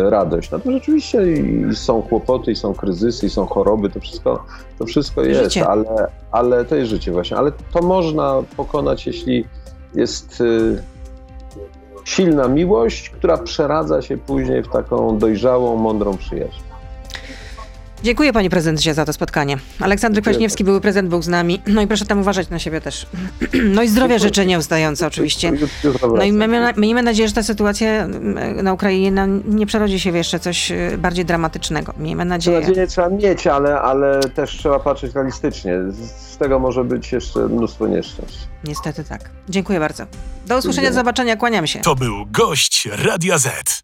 [0.09, 0.51] radość.
[0.51, 4.45] Natomiast rzeczywiście i są kłopoty, i są kryzysy, i są choroby, to wszystko,
[4.79, 5.67] to wszystko jest, Życie.
[5.67, 7.37] ale, ale to jest życie właśnie.
[7.37, 9.45] Ale to można pokonać, jeśli
[9.95, 10.43] jest
[12.05, 16.61] silna miłość, która przeradza się później w taką dojrzałą, mądrą przyjaźń.
[18.03, 19.57] Dziękuję panie prezydencie za to spotkanie.
[19.79, 21.61] Aleksander Kwaśniewski, były prezydent, był z nami.
[21.67, 23.07] No i proszę tam uważać na siebie też.
[23.75, 25.51] No i zdrowia życzę nieustająco oczywiście.
[26.17, 26.31] No i
[26.77, 30.71] miejmy, nadzieję, że ta sytuacja mm, na Ukrainie no, nie przerodzi się w jeszcze coś
[30.71, 31.93] y, bardziej dramatycznego.
[31.97, 32.59] Miejmy To nadzieję.
[32.59, 35.73] nadzieję trzeba mieć, ale, ale też trzeba patrzeć realistycznie.
[35.89, 38.37] Z, tego może być jeszcze mnóstwo nieszczęść.
[38.63, 39.29] Niestety tak.
[39.49, 40.05] Dziękuję bardzo.
[40.47, 41.79] Do usłyszenia, do zobaczenia, kłaniam się.
[41.79, 43.83] To był gość Radia Z.